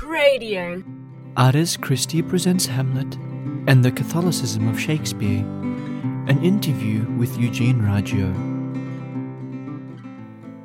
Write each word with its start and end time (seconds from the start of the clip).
Cradio. 0.00 0.82
Ars 1.36 1.76
Christi 1.76 2.22
presents 2.22 2.64
Hamlet 2.64 3.16
and 3.66 3.84
the 3.84 3.92
Catholicism 3.92 4.66
of 4.66 4.80
Shakespeare. 4.80 5.40
An 6.26 6.42
interview 6.42 7.04
with 7.18 7.36
Eugene 7.36 7.82
Raggio. 7.82 8.32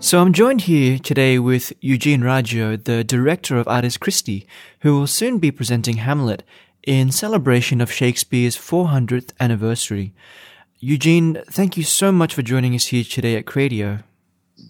So 0.01 0.21
I'm 0.21 0.31
joined 0.31 0.61
here 0.61 0.97
today 0.97 1.37
with 1.37 1.73
Eugene 1.81 2.21
Raggio, 2.21 2.81
the 2.81 3.03
director 3.03 3.57
of 3.57 3.67
Ars 3.67 3.97
Christi, 3.97 4.47
who 4.79 4.97
will 4.97 5.05
soon 5.05 5.39
be 5.39 5.52
presenting 5.52 5.97
Hamlet 5.97 6.43
in 6.83 7.11
celebration 7.11 7.81
of 7.81 7.91
Shakespeare's 7.91 8.55
400th 8.55 9.33
anniversary. 9.41 10.13
Eugene, 10.79 11.41
thank 11.47 11.75
you 11.75 11.83
so 11.83 12.09
much 12.09 12.33
for 12.33 12.41
joining 12.41 12.73
us 12.73 12.86
here 12.86 13.04
today 13.04 13.36
at 13.36 13.43
Cradio. 13.43 14.02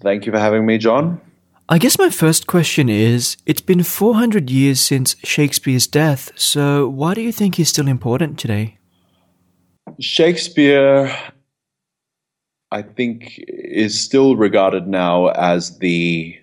Thank 0.01 0.25
you 0.25 0.31
for 0.31 0.39
having 0.39 0.65
me, 0.65 0.79
John. 0.79 1.21
I 1.67 1.79
guess 1.79 1.97
my 1.97 2.11
first 2.11 2.45
question 2.45 2.89
is 2.89 3.37
it's 3.47 3.61
been 3.61 3.81
400 3.81 4.51
years 4.51 4.79
since 4.79 5.15
Shakespeare's 5.23 5.87
death, 5.87 6.31
so 6.35 6.87
why 6.87 7.15
do 7.15 7.21
you 7.21 7.31
think 7.31 7.55
he's 7.55 7.69
still 7.69 7.87
important 7.87 8.37
today? 8.37 8.77
Shakespeare, 9.99 11.11
I 12.71 12.83
think, 12.83 13.39
is 13.47 13.99
still 13.99 14.35
regarded 14.35 14.87
now 14.87 15.29
as 15.29 15.79
the 15.79 16.37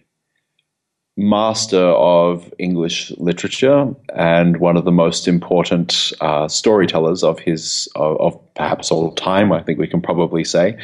master 1.17 1.79
of 1.79 2.53
English 2.59 3.13
literature 3.13 3.95
and 4.17 4.57
one 4.57 4.77
of 4.77 4.85
the 4.85 4.91
most 4.91 5.29
important 5.29 6.13
uh, 6.21 6.49
storytellers 6.49 7.23
of 7.23 7.39
his 7.39 7.89
of, 7.95 8.21
of, 8.21 8.55
perhaps 8.55 8.91
all 8.91 9.13
time. 9.13 9.53
I 9.53 9.63
think 9.63 9.79
we 9.79 9.87
can 9.87 10.01
probably 10.01 10.43
say. 10.43 10.79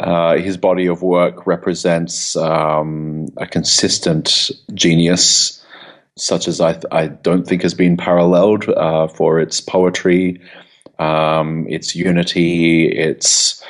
Uh, 0.00 0.36
his 0.38 0.56
body 0.56 0.86
of 0.86 1.02
work 1.02 1.46
represents 1.46 2.36
um, 2.36 3.28
a 3.36 3.46
consistent 3.46 4.50
genius, 4.74 5.64
such 6.16 6.48
as 6.48 6.60
I, 6.60 6.72
th- 6.72 6.84
I 6.90 7.06
don't 7.06 7.46
think 7.46 7.62
has 7.62 7.74
been 7.74 7.96
paralleled 7.96 8.68
uh, 8.70 9.06
for 9.06 9.38
its 9.38 9.60
poetry, 9.60 10.40
um, 10.98 11.66
its 11.68 11.94
unity, 11.94 12.88
its 12.88 13.64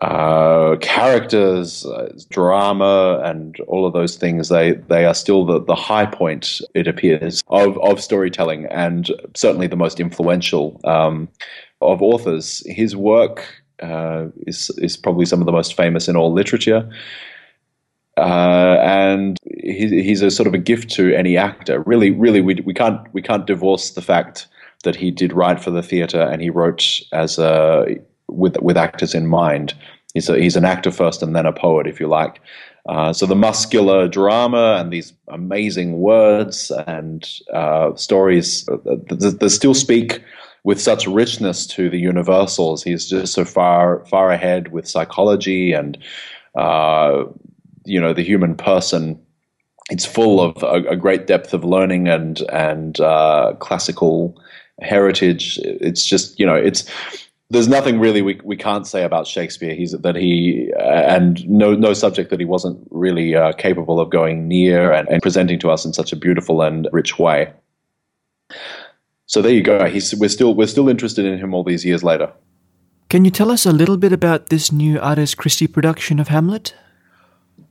uh, 0.00 0.76
characters, 0.80 1.84
uh, 1.84 2.10
drama, 2.30 3.20
and 3.22 3.60
all 3.66 3.86
of 3.86 3.92
those 3.92 4.16
things. 4.16 4.48
They 4.48 4.72
they 4.72 5.04
are 5.04 5.14
still 5.14 5.44
the, 5.44 5.62
the 5.62 5.74
high 5.74 6.06
point, 6.06 6.62
it 6.74 6.88
appears, 6.88 7.42
of 7.48 7.78
of 7.80 8.00
storytelling, 8.00 8.64
and 8.70 9.10
certainly 9.34 9.66
the 9.66 9.76
most 9.76 10.00
influential 10.00 10.80
um, 10.84 11.28
of 11.82 12.00
authors. 12.00 12.62
His 12.64 12.96
work 12.96 13.59
uh, 13.82 14.26
is 14.46 14.70
is 14.78 14.96
probably 14.96 15.26
some 15.26 15.40
of 15.40 15.46
the 15.46 15.52
most 15.52 15.74
famous 15.74 16.08
in 16.08 16.16
all 16.16 16.32
literature. 16.32 16.88
Uh, 18.16 18.76
and 18.82 19.38
he, 19.62 20.02
he's 20.02 20.20
a 20.20 20.30
sort 20.30 20.46
of 20.46 20.52
a 20.52 20.58
gift 20.58 20.90
to 20.90 21.14
any 21.14 21.36
actor. 21.36 21.82
Really, 21.86 22.10
really, 22.10 22.40
we, 22.40 22.56
we 22.66 22.74
can't 22.74 23.00
we 23.14 23.22
can't 23.22 23.46
divorce 23.46 23.90
the 23.90 24.02
fact 24.02 24.46
that 24.84 24.96
he 24.96 25.10
did 25.10 25.32
write 25.32 25.60
for 25.60 25.70
the 25.70 25.82
theatre 25.82 26.20
and 26.20 26.42
he 26.42 26.50
wrote 26.50 27.00
as 27.12 27.38
a 27.38 27.96
with 28.28 28.56
with 28.60 28.76
actors 28.76 29.14
in 29.14 29.26
mind. 29.26 29.74
He's 30.14 30.28
a, 30.28 30.38
he's 30.38 30.56
an 30.56 30.64
actor 30.64 30.90
first 30.90 31.22
and 31.22 31.36
then 31.36 31.46
a 31.46 31.52
poet, 31.52 31.86
if 31.86 32.00
you 32.00 32.08
like. 32.08 32.40
Uh, 32.88 33.12
so 33.12 33.26
the 33.26 33.36
muscular 33.36 34.08
drama 34.08 34.76
and 34.80 34.92
these 34.92 35.12
amazing 35.28 36.00
words 36.00 36.72
and 36.86 37.28
uh, 37.52 37.94
stories 37.94 38.68
uh, 38.68 38.76
that 39.08 39.50
still 39.50 39.74
speak 39.74 40.20
with 40.64 40.80
such 40.80 41.06
richness 41.06 41.66
to 41.66 41.88
the 41.88 41.98
universals. 41.98 42.82
He's 42.82 43.08
just 43.08 43.32
so 43.32 43.44
far 43.44 44.04
far 44.06 44.30
ahead 44.30 44.72
with 44.72 44.88
psychology 44.88 45.72
and 45.72 45.98
uh, 46.54 47.24
you 47.84 48.00
know 48.00 48.12
the 48.12 48.24
human 48.24 48.54
person. 48.56 49.20
It's 49.90 50.06
full 50.06 50.40
of 50.40 50.62
a, 50.62 50.90
a 50.90 50.96
great 50.96 51.26
depth 51.26 51.52
of 51.54 51.64
learning 51.64 52.08
and 52.08 52.40
and 52.52 53.00
uh, 53.00 53.54
classical 53.58 54.40
heritage. 54.80 55.58
It's 55.62 56.04
just 56.04 56.38
you 56.38 56.46
know 56.46 56.54
it's 56.54 56.84
there's 57.52 57.66
nothing 57.66 57.98
really 57.98 58.22
we, 58.22 58.40
we 58.44 58.56
can't 58.56 58.86
say 58.86 59.02
about 59.02 59.26
Shakespeare. 59.26 59.74
He's 59.74 59.92
that 59.92 60.14
he 60.14 60.72
uh, 60.78 60.82
and 60.82 61.48
no 61.48 61.74
no 61.74 61.94
subject 61.94 62.30
that 62.30 62.38
he 62.38 62.46
wasn't 62.46 62.86
really 62.90 63.34
uh, 63.34 63.52
capable 63.52 63.98
of 63.98 64.10
going 64.10 64.46
near 64.46 64.92
and, 64.92 65.08
and, 65.08 65.20
presenting 65.20 65.58
to 65.60 65.70
us 65.70 65.84
in 65.84 65.92
such 65.92 66.12
a 66.12 66.16
beautiful 66.16 66.62
and 66.62 66.88
rich 66.92 67.18
way 67.18 67.52
so 69.30 69.40
there 69.40 69.52
you 69.52 69.62
go. 69.62 69.84
He's, 69.84 70.12
we're 70.16 70.28
still 70.28 70.56
we're 70.56 70.66
still 70.66 70.88
interested 70.88 71.24
in 71.24 71.38
him 71.38 71.54
all 71.54 71.62
these 71.62 71.84
years 71.84 72.02
later. 72.02 72.32
Can 73.08 73.24
you 73.24 73.30
tell 73.30 73.52
us 73.52 73.64
a 73.64 73.70
little 73.70 73.96
bit 73.96 74.12
about 74.12 74.48
this 74.48 74.72
new 74.72 74.98
Ars 74.98 75.36
Christi 75.36 75.68
production 75.68 76.18
of 76.18 76.26
Hamlet? 76.26 76.74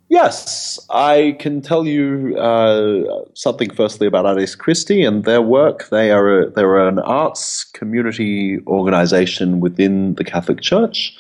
Yes, 0.07 0.79
I 0.89 1.35
can 1.37 1.61
tell 1.61 1.85
you 1.85 2.37
uh, 2.37 3.25
something 3.33 3.69
firstly 3.71 4.07
about 4.07 4.25
Ars 4.25 4.55
Christi 4.55 5.03
and 5.03 5.25
their 5.25 5.41
work. 5.41 5.89
They 5.89 6.11
are 6.11 6.43
a, 6.43 6.49
they're 6.49 6.87
an 6.87 6.99
arts 6.99 7.65
community 7.65 8.59
organization 8.65 9.59
within 9.59 10.15
the 10.15 10.23
Catholic 10.23 10.61
Church. 10.61 11.13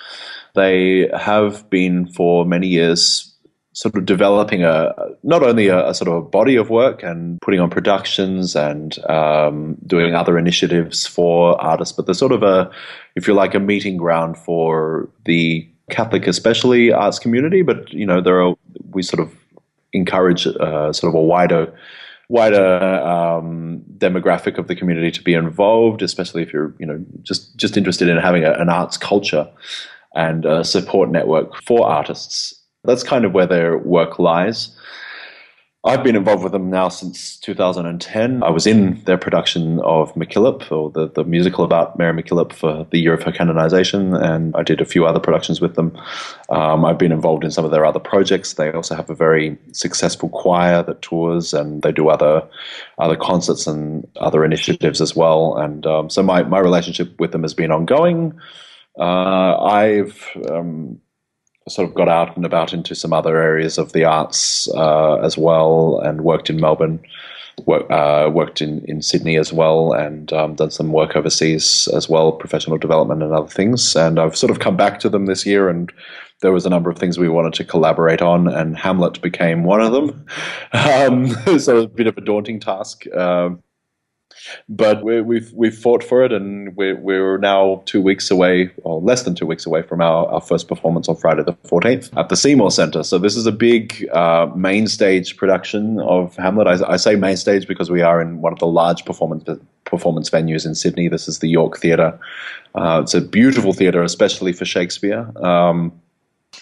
They 0.55 1.09
have 1.17 1.69
been 1.69 2.07
for 2.07 2.45
many 2.45 2.67
years 2.67 3.28
sort 3.73 3.95
of 3.95 4.05
developing 4.05 4.63
a 4.63 4.93
not 5.23 5.43
only 5.43 5.67
a, 5.67 5.89
a, 5.89 5.93
sort 5.93 6.07
of 6.07 6.15
a 6.15 6.21
body 6.21 6.55
of 6.55 6.69
work 6.69 7.03
and 7.03 7.39
putting 7.41 7.59
on 7.59 7.69
productions 7.69 8.55
and 8.55 8.97
um, 9.09 9.77
doing 9.85 10.15
other 10.15 10.37
initiatives 10.37 11.05
for 11.05 11.59
artists, 11.61 11.95
but 11.95 12.05
they're 12.05 12.15
sort 12.15 12.31
of 12.31 12.41
a, 12.43 12.69
if 13.15 13.27
you 13.27 13.33
like, 13.33 13.53
a 13.53 13.59
meeting 13.59 13.95
ground 13.95 14.37
for 14.37 15.09
the 15.25 15.67
Catholic, 15.89 16.27
especially 16.27 16.91
arts 16.91 17.19
community. 17.19 17.61
But 17.61 17.91
you 17.93 18.05
know, 18.05 18.21
there 18.21 18.41
are 18.41 18.55
we 18.91 19.03
sort 19.03 19.19
of 19.19 19.33
encourage 19.93 20.47
uh, 20.47 20.93
sort 20.93 21.09
of 21.09 21.15
a 21.15 21.23
wider 21.23 21.73
wider 22.29 23.01
um, 23.01 23.83
demographic 23.97 24.59
of 24.59 24.67
the 24.67 24.75
community 24.75 25.09
to 25.11 25.23
be 25.23 25.33
involved, 25.33 26.01
especially 26.01 26.41
if 26.41 26.53
you're 26.53 26.73
you 26.79 26.85
know 26.85 27.03
just 27.23 27.55
just 27.55 27.77
interested 27.77 28.07
in 28.07 28.17
having 28.17 28.43
a, 28.43 28.51
an 28.53 28.69
arts 28.69 28.97
culture 28.97 29.49
and 30.15 30.45
a 30.45 30.63
support 30.63 31.09
network 31.11 31.61
for 31.63 31.87
artists 31.87 32.58
that's 32.83 33.03
kind 33.03 33.25
of 33.25 33.33
where 33.33 33.47
their 33.47 33.77
work 33.77 34.19
lies. 34.19 34.75
I've 35.85 36.03
been 36.03 36.17
involved 36.17 36.43
with 36.43 36.51
them 36.51 36.69
now 36.69 36.89
since 36.89 37.37
2010. 37.37 38.43
I 38.43 38.49
was 38.49 38.67
in 38.67 39.01
their 39.05 39.17
production 39.17 39.79
of 39.79 40.13
MacKillop, 40.13 40.69
or 40.73 40.91
the, 40.91 41.09
the 41.09 41.23
musical 41.23 41.63
about 41.63 41.97
Mary 41.97 42.21
MacKillop 42.21 42.51
for 42.51 42.85
the 42.91 42.99
year 42.99 43.13
of 43.13 43.23
her 43.23 43.31
canonization, 43.31 44.13
and 44.13 44.53
I 44.57 44.63
did 44.63 44.81
a 44.81 44.85
few 44.85 45.05
other 45.05 45.21
productions 45.21 45.61
with 45.61 45.75
them. 45.75 45.97
Um, 46.49 46.83
I've 46.83 46.97
been 46.97 47.13
involved 47.13 47.45
in 47.45 47.51
some 47.51 47.63
of 47.63 47.71
their 47.71 47.85
other 47.85 47.99
projects. 47.99 48.55
They 48.55 48.73
also 48.73 48.93
have 48.93 49.09
a 49.09 49.15
very 49.15 49.57
successful 49.71 50.27
choir 50.27 50.83
that 50.83 51.01
tours, 51.01 51.53
and 51.53 51.81
they 51.81 51.93
do 51.93 52.09
other 52.09 52.45
other 52.97 53.15
concerts 53.15 53.65
and 53.65 54.05
other 54.17 54.43
initiatives 54.43 54.99
as 54.99 55.15
well. 55.15 55.55
And 55.55 55.85
um, 55.85 56.09
so 56.09 56.21
my, 56.21 56.43
my 56.43 56.59
relationship 56.59 57.17
with 57.21 57.31
them 57.31 57.43
has 57.43 57.53
been 57.53 57.71
ongoing. 57.71 58.37
Uh, 58.99 59.57
I've 59.63 60.27
um, 60.51 60.99
sort 61.69 61.87
of 61.87 61.95
got 61.95 62.09
out 62.09 62.35
and 62.35 62.45
about 62.45 62.73
into 62.73 62.95
some 62.95 63.13
other 63.13 63.37
areas 63.37 63.77
of 63.77 63.93
the 63.93 64.05
arts 64.05 64.67
uh, 64.75 65.15
as 65.17 65.37
well, 65.37 65.99
and 66.03 66.21
worked 66.21 66.49
in 66.49 66.59
Melbourne, 66.59 66.99
work, 67.65 67.89
uh, 67.89 68.29
worked 68.31 68.61
in, 68.61 68.83
in 68.85 69.01
Sydney 69.01 69.37
as 69.37 69.53
well, 69.53 69.93
and 69.93 70.31
um, 70.33 70.55
done 70.55 70.71
some 70.71 70.91
work 70.91 71.15
overseas 71.15 71.87
as 71.93 72.09
well, 72.09 72.31
professional 72.31 72.77
development 72.77 73.23
and 73.23 73.33
other 73.33 73.47
things. 73.47 73.95
And 73.95 74.19
I've 74.19 74.37
sort 74.37 74.51
of 74.51 74.59
come 74.59 74.77
back 74.77 74.99
to 75.01 75.09
them 75.09 75.25
this 75.25 75.45
year, 75.45 75.69
and 75.69 75.91
there 76.41 76.51
was 76.51 76.65
a 76.65 76.69
number 76.69 76.89
of 76.89 76.97
things 76.97 77.17
we 77.17 77.29
wanted 77.29 77.53
to 77.53 77.65
collaborate 77.65 78.21
on, 78.21 78.47
and 78.47 78.77
Hamlet 78.77 79.21
became 79.21 79.63
one 79.63 79.81
of 79.81 79.91
them. 79.91 80.25
Um, 80.71 81.27
so 81.45 81.51
it 81.51 81.57
was 81.57 81.67
a 81.85 81.87
bit 81.87 82.07
of 82.07 82.17
a 82.17 82.21
daunting 82.21 82.59
task. 82.59 83.05
Um, 83.15 83.63
but 84.67 85.03
we, 85.03 85.21
we've, 85.21 85.51
we've 85.53 85.77
fought 85.77 86.03
for 86.03 86.23
it, 86.23 86.31
and 86.31 86.75
we're 86.75 86.95
we're 86.95 87.37
now 87.37 87.81
two 87.85 88.01
weeks 88.01 88.31
away, 88.31 88.71
or 88.83 89.01
less 89.01 89.23
than 89.23 89.35
two 89.35 89.45
weeks 89.45 89.65
away 89.65 89.81
from 89.81 90.01
our, 90.01 90.27
our 90.27 90.41
first 90.41 90.67
performance 90.67 91.09
on 91.09 91.15
Friday 91.15 91.43
the 91.43 91.53
fourteenth 91.63 92.15
at 92.17 92.29
the 92.29 92.35
Seymour 92.35 92.71
Centre. 92.71 93.03
So 93.03 93.17
this 93.17 93.35
is 93.35 93.45
a 93.45 93.51
big 93.51 94.07
uh, 94.11 94.47
main 94.55 94.87
stage 94.87 95.37
production 95.37 95.99
of 96.01 96.35
Hamlet. 96.35 96.67
I, 96.67 96.93
I, 96.93 96.97
say 96.97 97.15
main 97.15 97.37
stage 97.37 97.67
because 97.67 97.89
we 97.89 98.01
are 98.01 98.21
in 98.21 98.41
one 98.41 98.53
of 98.53 98.59
the 98.59 98.67
large 98.67 99.05
performance 99.05 99.45
performance 99.85 100.29
venues 100.29 100.65
in 100.65 100.75
Sydney. 100.75 101.07
This 101.07 101.27
is 101.27 101.39
the 101.39 101.49
York 101.49 101.77
Theatre. 101.77 102.19
Uh, 102.75 103.01
it's 103.03 103.13
a 103.13 103.21
beautiful 103.21 103.73
theatre, 103.73 104.03
especially 104.03 104.53
for 104.53 104.65
Shakespeare. 104.65 105.31
Um, 105.43 105.91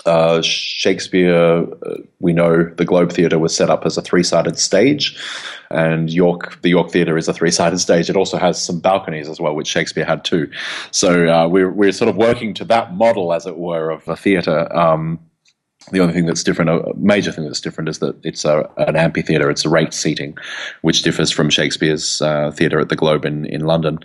uh, 0.07 0.41
Shakespeare, 0.41 1.35
uh, 1.35 1.97
we 2.19 2.33
know 2.33 2.63
the 2.63 2.85
Globe 2.85 3.11
Theatre 3.11 3.37
was 3.37 3.55
set 3.55 3.69
up 3.69 3.85
as 3.85 3.97
a 3.97 4.01
three-sided 4.01 4.57
stage, 4.57 5.15
and 5.69 6.09
York, 6.09 6.59
the 6.61 6.69
York 6.69 6.89
Theatre 6.91 7.17
is 7.17 7.27
a 7.27 7.33
three-sided 7.33 7.79
stage. 7.79 8.09
It 8.09 8.15
also 8.15 8.37
has 8.37 8.63
some 8.63 8.79
balconies 8.79 9.29
as 9.29 9.39
well, 9.39 9.53
which 9.53 9.67
Shakespeare 9.67 10.05
had 10.05 10.23
too. 10.23 10.49
So 10.91 11.27
uh, 11.27 11.47
we're 11.47 11.71
we're 11.71 11.91
sort 11.91 12.09
of 12.09 12.15
working 12.15 12.53
to 12.55 12.65
that 12.65 12.95
model, 12.95 13.33
as 13.33 13.45
it 13.45 13.57
were, 13.57 13.91
of 13.91 14.07
a 14.07 14.15
theatre. 14.15 14.75
Um, 14.75 15.19
the 15.91 15.99
only 15.99 16.13
thing 16.13 16.25
that's 16.25 16.43
different, 16.43 16.69
a 16.69 16.93
major 16.95 17.31
thing 17.31 17.45
that's 17.45 17.61
different, 17.61 17.89
is 17.89 17.99
that 17.99 18.15
it's 18.23 18.43
a, 18.45 18.69
an 18.77 18.95
amphitheatre. 18.95 19.49
It's 19.49 19.65
a 19.65 19.69
raked 19.69 19.93
seating, 19.93 20.37
which 20.81 21.01
differs 21.01 21.31
from 21.31 21.49
Shakespeare's 21.49 22.21
uh, 22.21 22.51
theatre 22.51 22.79
at 22.79 22.89
the 22.89 22.95
Globe 22.95 23.25
in 23.25 23.45
in 23.45 23.61
London. 23.61 23.99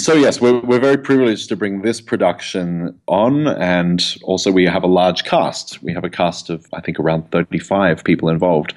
So 0.00 0.14
yes, 0.14 0.40
we're 0.40 0.60
we're 0.60 0.80
very 0.80 0.96
privileged 0.96 1.50
to 1.50 1.56
bring 1.56 1.82
this 1.82 2.00
production 2.00 2.98
on, 3.06 3.46
and 3.46 4.16
also 4.22 4.50
we 4.50 4.64
have 4.64 4.82
a 4.82 4.86
large 4.86 5.24
cast. 5.24 5.82
We 5.82 5.92
have 5.92 6.04
a 6.04 6.08
cast 6.08 6.48
of 6.48 6.66
I 6.72 6.80
think 6.80 6.98
around 6.98 7.30
thirty 7.30 7.58
five 7.58 8.02
people 8.02 8.30
involved, 8.30 8.72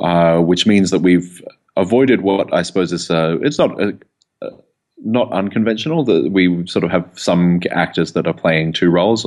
uh, 0.00 0.38
which 0.40 0.66
means 0.66 0.90
that 0.90 1.00
we've 1.00 1.42
avoided 1.76 2.20
what 2.20 2.52
I 2.52 2.60
suppose 2.60 2.92
is 2.92 3.10
uh, 3.10 3.38
it's 3.40 3.58
not 3.58 3.80
uh, 3.80 3.92
uh, 4.42 4.50
not 5.02 5.32
unconventional 5.32 6.04
that 6.04 6.30
we 6.30 6.66
sort 6.66 6.84
of 6.84 6.90
have 6.90 7.08
some 7.14 7.60
actors 7.70 8.12
that 8.12 8.26
are 8.26 8.34
playing 8.34 8.74
two 8.74 8.90
roles. 8.90 9.24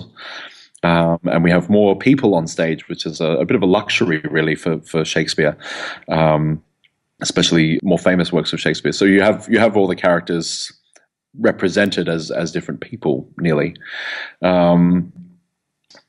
Um, 0.83 1.19
and 1.23 1.43
we 1.43 1.49
have 1.51 1.67
more 1.69 1.97
people 1.97 2.35
on 2.35 2.47
stage, 2.47 2.87
which 2.87 3.05
is 3.07 3.19
a, 3.19 3.31
a 3.41 3.45
bit 3.45 3.55
of 3.55 3.63
a 3.63 3.65
luxury, 3.65 4.21
really, 4.29 4.55
for 4.55 4.79
for 4.81 5.03
Shakespeare, 5.03 5.57
um, 6.09 6.63
especially 7.21 7.79
more 7.81 7.97
famous 7.97 8.31
works 8.31 8.53
of 8.53 8.59
Shakespeare. 8.59 8.91
So 8.91 9.05
you 9.05 9.21
have 9.23 9.47
you 9.49 9.57
have 9.57 9.75
all 9.75 9.87
the 9.87 9.95
characters 9.95 10.71
represented 11.39 12.07
as 12.09 12.31
as 12.31 12.51
different 12.51 12.81
people, 12.81 13.29
nearly. 13.37 13.75
Um, 14.41 15.11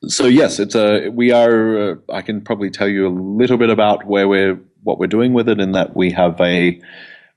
so 0.06 0.26
yes, 0.26 0.58
it's 0.58 0.74
a 0.74 1.08
we 1.08 1.32
are. 1.32 1.92
Uh, 1.92 1.94
I 2.12 2.22
can 2.22 2.40
probably 2.40 2.70
tell 2.70 2.88
you 2.88 3.06
a 3.06 3.14
little 3.14 3.56
bit 3.56 3.70
about 3.70 4.06
where 4.06 4.28
we're 4.28 4.60
what 4.82 4.98
we're 4.98 5.06
doing 5.06 5.32
with 5.32 5.48
it, 5.48 5.60
in 5.60 5.72
that 5.72 5.96
we 5.96 6.10
have 6.12 6.40
a 6.40 6.80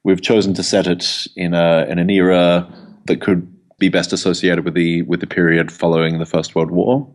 we've 0.04 0.22
chosen 0.22 0.54
to 0.56 0.64
set 0.64 0.88
it 0.88 1.28
in 1.36 1.54
a 1.54 1.86
in 1.90 2.00
an 2.00 2.10
era 2.10 2.72
that 3.06 3.22
could 3.22 3.50
be 3.80 3.90
best 3.90 4.14
associated 4.14 4.64
with 4.66 4.74
the 4.74 5.02
with 5.04 5.20
the 5.20 5.28
period 5.28 5.72
following 5.72 6.20
the 6.20 6.26
First 6.26 6.56
World 6.56 6.72
War. 6.72 7.08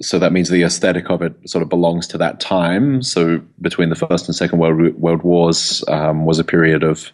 So 0.00 0.18
that 0.20 0.32
means 0.32 0.48
the 0.48 0.62
aesthetic 0.62 1.10
of 1.10 1.22
it 1.22 1.34
sort 1.50 1.62
of 1.62 1.68
belongs 1.68 2.06
to 2.08 2.18
that 2.18 2.38
time. 2.38 3.02
So 3.02 3.42
between 3.60 3.88
the 3.88 3.96
First 3.96 4.28
and 4.28 4.36
Second 4.36 4.60
World 4.60 4.94
World 4.94 5.22
Wars 5.22 5.82
um, 5.88 6.24
was 6.24 6.38
a 6.38 6.44
period 6.44 6.84
of, 6.84 7.10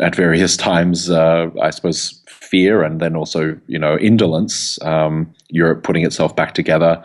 at 0.00 0.14
various 0.14 0.56
times, 0.56 1.10
uh, 1.10 1.50
I 1.60 1.70
suppose, 1.70 2.22
fear 2.26 2.82
and 2.82 3.00
then 3.00 3.16
also 3.16 3.58
you 3.66 3.78
know 3.78 3.98
indolence. 3.98 4.80
Um, 4.82 5.32
Europe 5.48 5.82
putting 5.82 6.04
itself 6.04 6.34
back 6.34 6.54
together. 6.54 7.02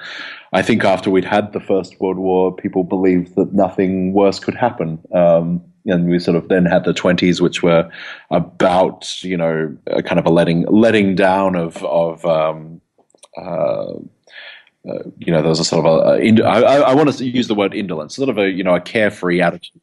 I 0.54 0.62
think 0.62 0.84
after 0.84 1.10
we'd 1.10 1.26
had 1.26 1.54
the 1.54 1.60
First 1.60 2.00
World 2.00 2.18
War, 2.18 2.56
people 2.56 2.84
believed 2.84 3.36
that 3.36 3.54
nothing 3.54 4.14
worse 4.14 4.40
could 4.40 4.56
happen. 4.56 5.00
Um, 5.14 5.62
and 5.86 6.10
we 6.10 6.20
sort 6.20 6.38
of 6.38 6.50
then 6.50 6.66
had 6.66 6.84
the 6.84 6.94
20s, 6.94 7.42
which 7.42 7.64
were 7.64 7.90
about 8.30 9.24
you 9.24 9.38
know 9.38 9.76
kind 10.06 10.20
of 10.20 10.26
a 10.26 10.30
letting 10.30 10.66
letting 10.68 11.16
down 11.16 11.56
of 11.56 11.84
of 11.84 12.26
um, 12.26 12.82
uh, 13.38 13.94
uh, 14.90 15.04
you 15.18 15.32
know 15.32 15.42
there 15.42 15.50
was 15.50 15.60
a 15.60 15.66
sort 15.66 15.86
of 15.86 15.92
a, 15.92 16.44
I, 16.44 16.92
I 16.92 16.94
want 16.94 17.14
to 17.14 17.26
use 17.26 17.48
the 17.48 17.56
word 17.56 17.74
indolence, 17.74 18.16
sort 18.16 18.30
of 18.30 18.38
a 18.38 18.50
you 18.50 18.64
know 18.64 18.76
a 18.76 18.82
carefree 18.82 19.42
attitude. 19.42 19.82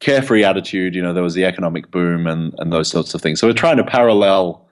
Carefree 0.00 0.44
attitude, 0.44 0.94
you 0.94 1.02
know, 1.02 1.12
there 1.12 1.22
was 1.22 1.34
the 1.34 1.44
economic 1.44 1.90
boom 1.90 2.26
and, 2.26 2.54
and 2.58 2.72
those 2.72 2.88
sorts 2.88 3.14
of 3.14 3.20
things. 3.20 3.38
So 3.38 3.46
we're 3.46 3.52
trying 3.52 3.76
to 3.76 3.84
parallel 3.84 4.66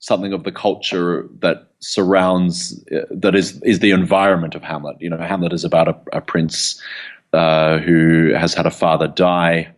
something 0.00 0.32
of 0.32 0.44
the 0.44 0.52
culture 0.52 1.26
that 1.40 1.68
surrounds 1.78 2.84
uh, 2.92 3.06
that 3.10 3.34
is 3.34 3.60
is 3.62 3.78
the 3.78 3.90
environment 3.90 4.54
of 4.54 4.62
Hamlet. 4.62 4.96
You 5.00 5.10
know, 5.10 5.18
Hamlet 5.18 5.52
is 5.52 5.64
about 5.64 5.88
a, 5.88 5.96
a 6.12 6.20
prince 6.20 6.80
uh, 7.32 7.78
who 7.78 8.32
has 8.34 8.52
had 8.52 8.66
a 8.66 8.70
father 8.70 9.08
die 9.08 9.74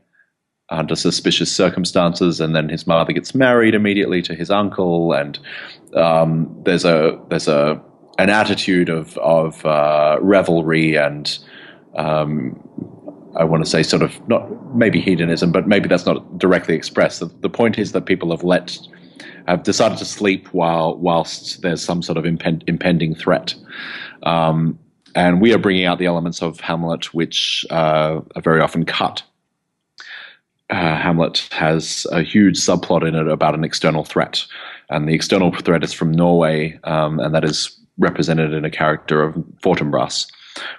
under 0.69 0.97
suspicious 0.97 1.55
circumstances, 1.55 2.41
and 2.41 2.57
then 2.57 2.69
his 2.69 2.87
mother 2.87 3.13
gets 3.13 3.35
married 3.35 3.75
immediately 3.75 4.21
to 4.23 4.35
his 4.35 4.51
uncle, 4.51 5.13
and 5.13 5.39
um, 5.95 6.61
there's 6.65 6.85
a 6.85 7.19
there's 7.29 7.49
a 7.49 7.81
an 8.19 8.31
attitude 8.31 8.89
of 8.89 9.17
of 9.19 9.65
uh, 9.65 10.19
revelry 10.21 10.97
and 10.97 11.39
um, 11.95 12.59
I 13.37 13.45
want 13.45 13.65
to 13.65 13.71
say 13.71 13.83
sort 13.83 14.03
of 14.03 14.29
not 14.29 14.75
maybe 14.75 15.01
hedonism, 15.01 15.53
but 15.53 15.67
maybe 15.67 15.89
that's 15.89 16.07
not 16.07 16.39
directly 16.39 16.75
expressed. 16.75 17.21
The, 17.21 17.27
the, 17.41 17.51
point 17.51 17.79
is 17.79 17.93
that 17.93 18.07
people 18.07 18.31
have 18.31 18.45
let 18.45 18.79
have 19.47 19.63
decided 19.63 19.99
to 19.99 20.05
sleep 20.05 20.49
while 20.53 20.97
whilst 20.97 21.63
there's 21.63 21.83
some 21.83 22.03
sort 22.03 22.19
of 22.19 22.25
impend, 22.25 22.65
impending 22.67 23.15
threat. 23.15 23.55
Um, 24.23 24.79
and 25.15 25.41
we 25.41 25.55
are 25.55 25.59
bringing 25.59 25.87
out 25.87 25.99
the 25.99 26.07
elements 26.07 26.43
of 26.43 26.61
Hamlet 26.61 27.15
which 27.15 27.65
uh, 27.71 28.21
are 28.35 28.43
very 28.43 28.61
often 28.61 28.85
cut 28.85 29.23
uh, 30.71 30.97
Hamlet 30.97 31.49
has 31.53 32.07
a 32.11 32.23
huge 32.23 32.57
subplot 32.57 33.07
in 33.07 33.15
it 33.15 33.29
about 33.29 33.55
an 33.55 33.65
external 33.65 34.05
threat, 34.05 34.45
and 34.91 35.09
the 35.09 35.15
external 35.15 35.53
threat 35.53 35.85
is 35.85 35.93
from 35.93 36.11
Norway, 36.11 36.79
um, 36.85 37.21
and 37.21 37.35
that 37.35 37.45
is 37.45 37.79
represented 37.99 38.53
in 38.53 38.65
a 38.65 38.71
character 38.71 39.23
of 39.23 39.35
Fortinbras. 39.63 40.27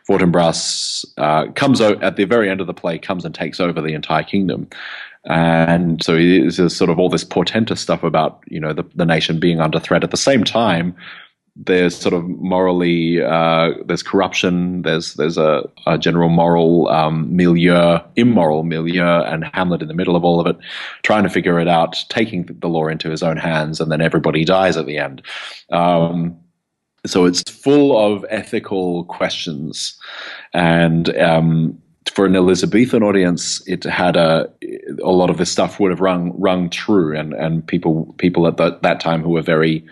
Fortinbras 0.08 1.06
uh, 1.18 1.52
comes 1.54 1.82
at 1.82 2.16
the 2.16 2.26
very 2.26 2.50
end 2.50 2.62
of 2.62 2.68
the 2.68 2.74
play, 2.74 2.98
comes 2.98 3.26
and 3.26 3.34
takes 3.34 3.60
over 3.60 3.82
the 3.82 3.94
entire 3.94 4.24
kingdom, 4.24 4.68
and 5.26 6.04
so 6.04 6.16
there's 6.16 6.76
sort 6.76 6.90
of 6.90 7.00
all 7.00 7.10
this 7.10 7.24
portentous 7.24 7.82
stuff 7.82 8.04
about 8.04 8.42
you 8.48 8.60
know 8.60 8.74
the, 8.74 8.84
the 8.96 9.06
nation 9.06 9.40
being 9.40 9.60
under 9.60 9.80
threat. 9.80 10.04
At 10.04 10.12
the 10.12 10.18
same 10.18 10.44
time, 10.44 10.96
there's 11.66 11.96
sort 11.96 12.14
of 12.14 12.28
morally 12.28 13.22
uh, 13.22 13.72
there's 13.86 14.04
corruption 14.04 14.84
there's 14.84 15.16
there's 15.16 15.38
a, 15.38 15.64
a 15.88 15.98
general 15.98 16.30
moral 16.30 16.88
um, 16.90 17.36
milieu 17.36 18.00
immoral 18.16 18.64
milieu 18.64 19.22
and 19.24 19.44
hamlet 19.54 19.82
in 19.82 19.88
the 19.88 19.94
middle 19.94 20.16
of 20.16 20.24
all 20.24 20.40
of 20.40 20.46
it 20.46 20.58
trying 21.04 21.24
to 21.24 21.30
figure 21.30 21.60
it 21.60 21.68
out 21.68 22.04
taking 22.10 22.46
the 22.46 22.70
law 22.70 22.88
into 22.88 23.10
his 23.10 23.24
own 23.24 23.38
hands 23.38 23.82
and 23.82 23.92
then 23.92 24.02
everybody 24.02 24.46
dies 24.46 24.78
at 24.78 24.86
the 24.86 24.98
end 24.98 25.22
um, 25.72 26.38
so 27.09 27.25
it's 27.25 27.44
full 27.50 27.98
of 27.98 28.25
ethical 28.30 29.04
questions 29.06 29.98
and 30.54 31.15
um, 31.18 31.77
for 32.09 32.25
an 32.25 32.36
Elizabethan 32.36 33.04
audience, 33.04 33.65
it 33.68 33.83
had 33.83 34.15
a 34.15 34.50
a 35.04 35.12
lot 35.12 35.30
of 35.30 35.38
this 35.38 35.51
stuff 35.51 35.80
would 35.80 35.92
have 35.92 36.00
rung 36.00 36.33
rung 36.39 36.69
true, 36.69 37.15
and 37.15 37.33
and 37.33 37.65
people 37.65 38.13
people 38.18 38.48
at 38.48 38.57
that, 38.57 38.81
that 38.81 39.00
time 39.00 39.21
who 39.21 39.31
were 39.31 39.42
very 39.42 39.86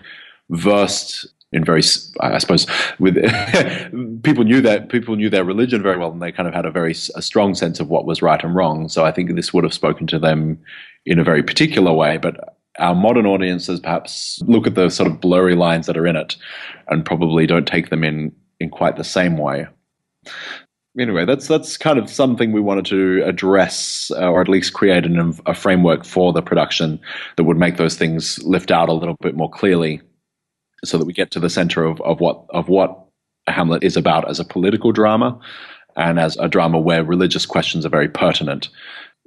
versed 0.50 1.26
in 1.52 1.64
very, 1.64 1.82
I 2.20 2.38
suppose, 2.38 2.66
with 2.98 3.14
people 4.22 4.44
knew 4.44 4.60
that 4.60 4.88
people 4.88 5.16
knew 5.16 5.30
their 5.30 5.44
religion 5.44 5.82
very 5.82 5.98
well, 5.98 6.10
and 6.10 6.22
they 6.22 6.32
kind 6.32 6.48
of 6.48 6.54
had 6.54 6.66
a 6.66 6.70
very 6.70 6.92
a 7.14 7.22
strong 7.22 7.54
sense 7.54 7.80
of 7.80 7.88
what 7.88 8.06
was 8.06 8.22
right 8.22 8.42
and 8.42 8.54
wrong. 8.54 8.88
So 8.88 9.04
I 9.04 9.12
think 9.12 9.34
this 9.34 9.52
would 9.54 9.64
have 9.64 9.74
spoken 9.74 10.06
to 10.08 10.18
them 10.18 10.58
in 11.04 11.18
a 11.18 11.24
very 11.24 11.42
particular 11.42 11.92
way. 11.92 12.18
But 12.18 12.55
our 12.78 12.94
modern 12.94 13.26
audiences 13.26 13.80
perhaps 13.80 14.40
look 14.46 14.66
at 14.66 14.74
the 14.74 14.90
sort 14.90 15.10
of 15.10 15.20
blurry 15.20 15.54
lines 15.54 15.86
that 15.86 15.96
are 15.96 16.06
in 16.06 16.16
it, 16.16 16.36
and 16.88 17.04
probably 17.04 17.46
don't 17.46 17.66
take 17.66 17.90
them 17.90 18.04
in 18.04 18.32
in 18.60 18.70
quite 18.70 18.96
the 18.96 19.04
same 19.04 19.36
way. 19.36 19.66
Anyway, 20.98 21.26
that's 21.26 21.46
that's 21.46 21.76
kind 21.76 21.98
of 21.98 22.08
something 22.08 22.52
we 22.52 22.60
wanted 22.60 22.86
to 22.86 23.22
address, 23.24 24.10
uh, 24.16 24.30
or 24.30 24.40
at 24.40 24.48
least 24.48 24.72
create 24.72 25.04
an, 25.04 25.38
a 25.44 25.54
framework 25.54 26.04
for 26.04 26.32
the 26.32 26.42
production 26.42 26.98
that 27.36 27.44
would 27.44 27.58
make 27.58 27.76
those 27.76 27.96
things 27.96 28.42
lift 28.42 28.70
out 28.70 28.88
a 28.88 28.94
little 28.94 29.16
bit 29.20 29.36
more 29.36 29.50
clearly 29.50 30.00
so 30.84 30.96
that 30.96 31.04
we 31.04 31.12
get 31.12 31.30
to 31.30 31.40
the 31.40 31.50
center 31.50 31.84
of, 31.84 32.00
of 32.00 32.20
what 32.20 32.44
of 32.50 32.68
what 32.68 32.98
Hamlet 33.46 33.84
is 33.84 33.96
about 33.96 34.28
as 34.28 34.40
a 34.40 34.44
political 34.44 34.90
drama 34.90 35.38
and 35.96 36.18
as 36.18 36.36
a 36.38 36.48
drama 36.48 36.78
where 36.78 37.04
religious 37.04 37.46
questions 37.46 37.84
are 37.84 37.90
very 37.90 38.08
pertinent. 38.08 38.68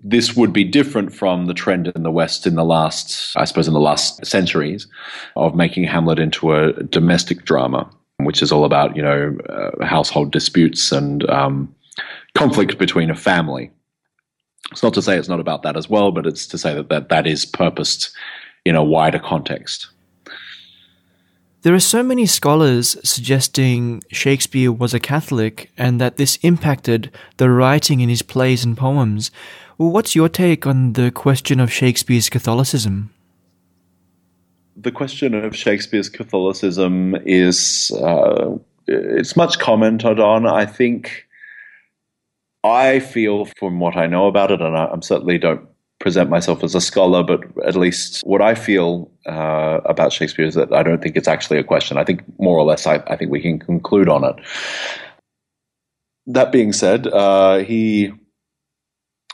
This 0.02 0.36
would 0.36 0.54
be 0.54 0.64
different 0.64 1.14
from 1.14 1.46
the 1.46 1.54
trend 1.54 1.88
in 1.88 2.04
the 2.04 2.12
West 2.12 2.48
in 2.48 2.56
the 2.56 2.64
last, 2.64 3.36
I 3.36 3.46
suppose, 3.46 3.68
in 3.68 3.74
the 3.74 3.80
last 3.80 4.26
centuries 4.26 4.88
of 5.36 5.56
making 5.56 5.84
Hamlet 5.84 6.20
into 6.20 6.54
a 6.54 6.72
domestic 6.84 7.44
drama, 7.44 7.90
which 8.18 8.42
is 8.42 8.52
all 8.52 8.64
about, 8.64 8.96
you 8.96 9.02
know, 9.02 9.38
uh, 9.50 9.86
household 9.86 10.32
disputes 10.32 10.92
and 10.92 11.30
um, 11.30 11.76
conflict 12.34 12.78
between 12.78 13.10
a 13.10 13.16
family. 13.16 13.72
It's 14.72 14.84
not 14.84 14.94
to 14.94 15.02
say 15.02 15.18
it's 15.18 15.28
not 15.28 15.40
about 15.40 15.64
that 15.64 15.76
as 15.76 15.90
well, 15.90 16.12
but 16.12 16.26
it's 16.26 16.48
to 16.48 16.58
say 16.58 16.74
that 16.76 16.90
that, 16.90 17.10
that 17.10 17.28
is 17.28 17.46
purposed 17.46 18.12
in 18.66 18.76
a 18.76 18.84
wider 18.84 19.20
context. 19.20 19.90
There 21.62 21.74
are 21.74 21.80
so 21.82 22.04
many 22.04 22.26
scholars 22.26 22.96
suggesting 23.04 24.02
Shakespeare 24.12 24.72
was 24.72 24.94
a 24.94 25.00
Catholic 25.00 25.72
and 25.78 26.00
that 26.00 26.16
this 26.16 26.38
impacted 26.42 27.12
the 27.36 27.50
writing 27.50 28.00
in 28.00 28.08
his 28.08 28.22
plays 28.22 28.64
and 28.64 28.78
poems. 28.78 29.30
What's 29.80 30.14
your 30.14 30.28
take 30.28 30.68
on 30.68 30.92
the 30.92 31.10
question 31.10 31.62
of 31.62 31.72
Shakespeare's 31.72 32.28
Catholicism? 32.28 33.12
The 34.76 34.92
question 34.92 35.34
of 35.34 35.56
Shakespeare's 35.56 36.10
Catholicism 36.10 37.16
is 37.26 37.90
uh, 37.92 38.58
it's 38.88 39.38
much 39.38 39.58
commented 39.58 40.20
on. 40.20 40.46
I 40.46 40.66
think 40.66 41.26
I 42.66 43.00
feel 43.00 43.46
from 43.58 43.80
what 43.80 43.96
I 43.96 44.06
know 44.06 44.28
about 44.28 44.52
it, 44.52 44.60
and 44.60 44.76
I, 44.76 44.92
am 44.92 45.02
certainly 45.02 45.38
don't 45.38 45.66
present 46.00 46.30
myself 46.30 46.62
as 46.62 46.76
a 46.76 46.82
scholar, 46.82 47.24
but 47.24 47.40
at 47.66 47.78
least 47.78 48.20
what 48.26 48.42
I 48.42 48.56
feel 48.56 49.10
uh, 49.28 49.80
about 49.86 50.12
Shakespeare 50.12 50.46
is 50.46 50.56
that 50.56 50.74
I 50.74 50.84
don't 50.84 51.02
think 51.02 51.16
it's 51.16 51.30
actually 51.30 51.58
a 51.58 51.64
question. 51.64 51.98
I 51.98 52.04
think 52.04 52.22
more 52.38 52.58
or 52.58 52.66
less, 52.66 52.86
I, 52.86 52.96
I 53.08 53.16
think 53.16 53.32
we 53.32 53.42
can 53.42 53.60
conclude 53.60 54.10
on 54.10 54.26
it. 54.26 54.36
That 56.28 56.52
being 56.52 56.74
said, 56.74 57.08
uh, 57.08 57.60
he. 57.60 58.12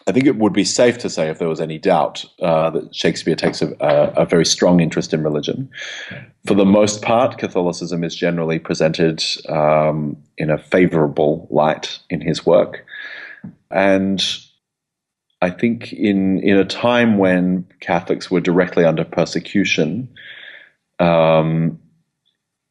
I 0.08 0.12
think 0.12 0.28
it 0.28 0.38
would 0.38 0.54
be 0.54 0.64
safe 0.64 1.00
to 1.00 1.10
say, 1.10 1.30
if 1.30 1.40
there 1.40 1.50
was 1.50 1.60
any 1.60 1.80
doubt, 1.80 2.26
uh, 2.40 2.70
that 2.70 2.94
Shakespeare 2.94 3.36
takes 3.36 3.64
a, 3.64 3.72
a, 3.80 4.26
very 4.26 4.46
strong 4.46 4.80
interest 4.80 5.14
in 5.14 5.24
religion. 5.24 5.68
For 6.46 6.54
the 6.54 6.66
most 6.66 7.02
part, 7.02 7.40
Catholicism 7.40 8.04
is 8.04 8.16
generally 8.16 8.60
presented 8.60 9.24
um, 9.50 10.16
in 10.38 10.52
a 10.52 10.60
favorable 10.60 11.48
light 11.50 11.98
in 12.12 12.22
his 12.22 12.46
work. 12.46 12.86
And 13.72 14.24
I 15.42 15.50
think 15.50 15.92
in 15.92 16.40
in 16.40 16.58
a 16.58 16.66
time 16.66 17.18
when 17.18 17.68
Catholics 17.80 18.30
were 18.30 18.42
directly 18.42 18.86
under 18.86 19.04
persecution, 19.04 20.08
um, 21.00 21.80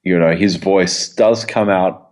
you 0.04 0.18
know, 0.18 0.36
his 0.36 0.56
voice 0.56 1.08
does 1.08 1.44
come 1.44 1.68
out 1.68 2.03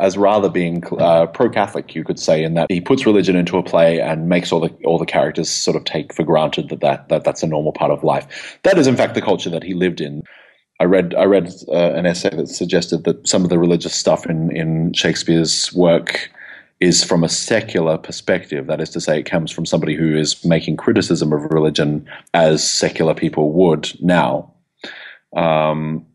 as 0.00 0.16
rather 0.16 0.48
being 0.48 0.82
uh, 0.98 1.26
pro-Catholic, 1.26 1.94
you 1.94 2.04
could 2.04 2.18
say, 2.18 2.42
in 2.44 2.54
that 2.54 2.70
he 2.70 2.80
puts 2.80 3.04
religion 3.04 3.34
into 3.34 3.58
a 3.58 3.62
play 3.62 4.00
and 4.00 4.28
makes 4.28 4.52
all 4.52 4.60
the 4.60 4.70
all 4.84 4.98
the 4.98 5.06
characters 5.06 5.50
sort 5.50 5.76
of 5.76 5.84
take 5.84 6.14
for 6.14 6.22
granted 6.24 6.68
that, 6.68 6.80
that, 6.80 7.08
that 7.08 7.24
that's 7.24 7.42
a 7.42 7.46
normal 7.46 7.72
part 7.72 7.90
of 7.90 8.04
life. 8.04 8.58
That 8.62 8.78
is, 8.78 8.86
in 8.86 8.96
fact, 8.96 9.14
the 9.14 9.22
culture 9.22 9.50
that 9.50 9.64
he 9.64 9.74
lived 9.74 10.00
in. 10.00 10.22
I 10.80 10.84
read 10.84 11.14
I 11.14 11.24
read 11.24 11.52
uh, 11.68 11.92
an 11.94 12.06
essay 12.06 12.30
that 12.30 12.48
suggested 12.48 13.04
that 13.04 13.26
some 13.26 13.42
of 13.42 13.50
the 13.50 13.58
religious 13.58 13.94
stuff 13.94 14.26
in 14.26 14.54
in 14.56 14.92
Shakespeare's 14.92 15.72
work 15.74 16.30
is 16.80 17.02
from 17.02 17.24
a 17.24 17.28
secular 17.28 17.98
perspective. 17.98 18.68
That 18.68 18.80
is 18.80 18.90
to 18.90 19.00
say, 19.00 19.18
it 19.18 19.24
comes 19.24 19.50
from 19.50 19.66
somebody 19.66 19.96
who 19.96 20.16
is 20.16 20.44
making 20.44 20.76
criticism 20.76 21.32
of 21.32 21.42
religion 21.50 22.08
as 22.34 22.68
secular 22.68 23.14
people 23.14 23.52
would 23.52 23.90
now. 24.00 24.54
Um, 25.36 26.06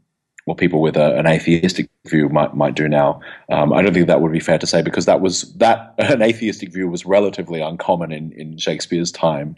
what 0.45 0.57
people 0.57 0.81
with 0.81 0.97
a, 0.97 1.17
an 1.17 1.25
atheistic 1.25 1.89
view 2.05 2.29
might 2.29 2.55
might 2.55 2.75
do 2.75 2.87
now. 2.87 3.21
Um, 3.49 3.71
I 3.73 3.81
don't 3.81 3.93
think 3.93 4.07
that 4.07 4.21
would 4.21 4.31
be 4.31 4.39
fair 4.39 4.57
to 4.57 4.67
say 4.67 4.81
because 4.81 5.05
that 5.05 5.21
was 5.21 5.53
that 5.55 5.93
an 5.97 6.21
atheistic 6.21 6.71
view 6.71 6.87
was 6.87 7.05
relatively 7.05 7.61
uncommon 7.61 8.11
in, 8.11 8.31
in 8.33 8.57
Shakespeare's 8.57 9.11
time. 9.11 9.55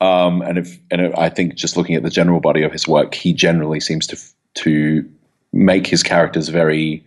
Um, 0.00 0.42
and 0.42 0.58
if 0.58 0.78
and 0.90 1.14
I 1.14 1.28
think 1.28 1.54
just 1.54 1.76
looking 1.76 1.96
at 1.96 2.02
the 2.02 2.10
general 2.10 2.40
body 2.40 2.62
of 2.62 2.72
his 2.72 2.86
work, 2.86 3.14
he 3.14 3.32
generally 3.32 3.80
seems 3.80 4.06
to 4.08 4.18
to 4.62 5.08
make 5.52 5.86
his 5.86 6.02
characters 6.02 6.48
very 6.48 7.04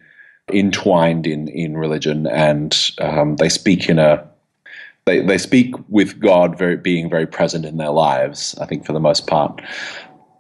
entwined 0.52 1.28
in 1.28 1.48
in 1.50 1.78
religion, 1.78 2.28
and 2.28 2.92
um, 3.00 3.36
they 3.38 3.50
speak 3.50 3.90
in 3.90 4.00
a 4.00 4.28
they, 5.06 5.22
they 5.22 5.38
speak 5.38 5.74
with 5.90 6.20
God 6.20 6.58
very 6.58 6.78
being 6.78 7.10
very 7.10 7.26
present 7.26 7.66
in 7.66 7.78
their 7.78 7.90
lives. 7.90 8.56
I 8.60 8.66
think 8.66 8.86
for 8.86 8.94
the 8.94 9.00
most 9.00 9.28
part 9.28 9.62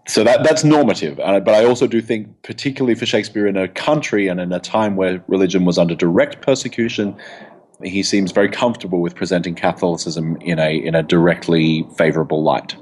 so 0.07 0.23
that 0.23 0.43
that's 0.43 0.63
normative. 0.63 1.19
Uh, 1.19 1.39
but 1.39 1.53
I 1.53 1.63
also 1.65 1.87
do 1.87 2.01
think, 2.01 2.27
particularly 2.43 2.95
for 2.95 3.05
Shakespeare 3.05 3.47
in 3.47 3.57
a 3.57 3.67
country 3.67 4.27
and 4.27 4.39
in 4.39 4.51
a 4.51 4.59
time 4.59 4.95
where 4.95 5.23
religion 5.27 5.65
was 5.65 5.77
under 5.77 5.95
direct 5.95 6.41
persecution, 6.41 7.15
he 7.83 8.03
seems 8.03 8.31
very 8.31 8.49
comfortable 8.49 9.01
with 9.01 9.15
presenting 9.15 9.55
Catholicism 9.55 10.37
in 10.41 10.59
a 10.59 10.75
in 10.75 10.95
a 10.95 11.03
directly 11.03 11.85
favorable 11.97 12.43
light. 12.43 12.75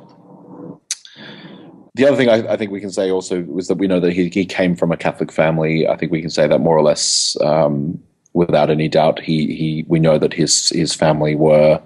The 1.95 2.07
other 2.07 2.15
thing 2.15 2.29
I, 2.29 2.53
I 2.53 2.55
think 2.55 2.71
we 2.71 2.79
can 2.79 2.91
say 2.91 3.11
also 3.11 3.43
was 3.43 3.67
that 3.67 3.77
we 3.77 3.88
know 3.88 3.99
that 3.99 4.13
he, 4.13 4.29
he 4.29 4.45
came 4.45 4.75
from 4.75 4.91
a 4.91 4.97
Catholic 4.97 5.31
family. 5.31 5.85
I 5.88 5.97
think 5.97 6.13
we 6.13 6.21
can 6.21 6.29
say 6.29 6.47
that 6.47 6.59
more 6.59 6.77
or 6.77 6.83
less 6.83 7.35
um, 7.41 7.99
without 8.33 8.69
any 8.69 8.88
doubt. 8.88 9.19
He 9.19 9.53
he 9.53 9.85
we 9.88 9.99
know 9.99 10.17
that 10.17 10.33
his 10.33 10.69
his 10.69 10.93
family 10.93 11.35
were 11.35 11.81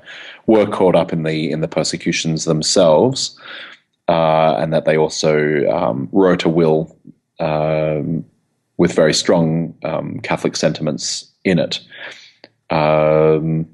were 0.46 0.68
caught 0.68 0.96
up 0.96 1.12
in 1.12 1.24
the 1.24 1.50
in 1.50 1.62
the 1.62 1.68
persecutions 1.68 2.46
themselves 2.46 3.40
uh, 4.08 4.56
and 4.58 4.74
that 4.74 4.86
they 4.86 4.98
also 4.98 5.66
um, 5.70 6.10
wrote 6.12 6.44
a 6.44 6.50
will 6.50 6.98
um, 7.40 8.26
with 8.78 8.94
very 8.94 9.14
strong 9.14 9.76
um, 9.84 10.20
Catholic 10.20 10.56
sentiments 10.56 11.32
in 11.44 11.60
it. 11.60 11.80
Um, 12.70 13.68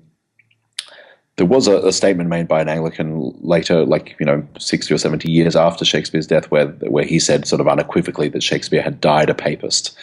there 1.38 1.45
was 1.45 1.67
a, 1.67 1.77
a, 1.77 1.93
statement 1.93 2.29
made 2.29 2.50
by 2.50 2.59
an 2.59 2.67
Anglican 2.67 3.33
later, 3.39 3.86
like 3.86 4.15
you 4.19 4.25
know, 4.25 4.45
sixty 4.59 4.93
or 4.93 4.98
seventy 4.98 5.31
years 5.31 5.55
after 5.55 5.86
Shakespeare's 5.86 6.27
death, 6.27 6.51
where 6.51 6.67
where 6.67 7.05
he 7.05 7.17
said 7.17 7.48
sort 7.48 7.62
of 7.62 7.67
unequivocally 7.67 8.27
that 8.29 8.43
Shakespeare 8.43 8.81
had 8.81 9.00
died 9.00 9.29
a 9.29 9.33
papist. 9.33 9.98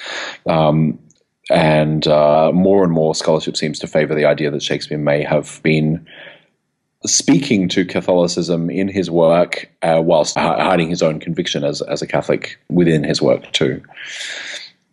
Um, 0.46 0.98
and 1.50 2.08
uh, 2.08 2.50
more 2.52 2.82
and 2.82 2.92
more 2.92 3.14
scholarship 3.14 3.56
seems 3.56 3.78
to 3.80 3.86
favour 3.86 4.14
the 4.14 4.24
idea 4.24 4.50
that 4.50 4.62
Shakespeare 4.62 4.98
may 4.98 5.22
have 5.22 5.60
been 5.62 6.06
speaking 7.06 7.68
to 7.70 7.84
Catholicism 7.84 8.70
in 8.70 8.88
his 8.88 9.10
work 9.10 9.70
uh, 9.82 10.00
whilst 10.04 10.36
hiding 10.36 10.88
his 10.88 11.02
own 11.02 11.20
conviction 11.20 11.64
as, 11.64 11.82
as 11.82 12.02
a 12.02 12.06
Catholic 12.06 12.58
within 12.68 13.04
his 13.04 13.22
work 13.22 13.50
too. 13.52 13.82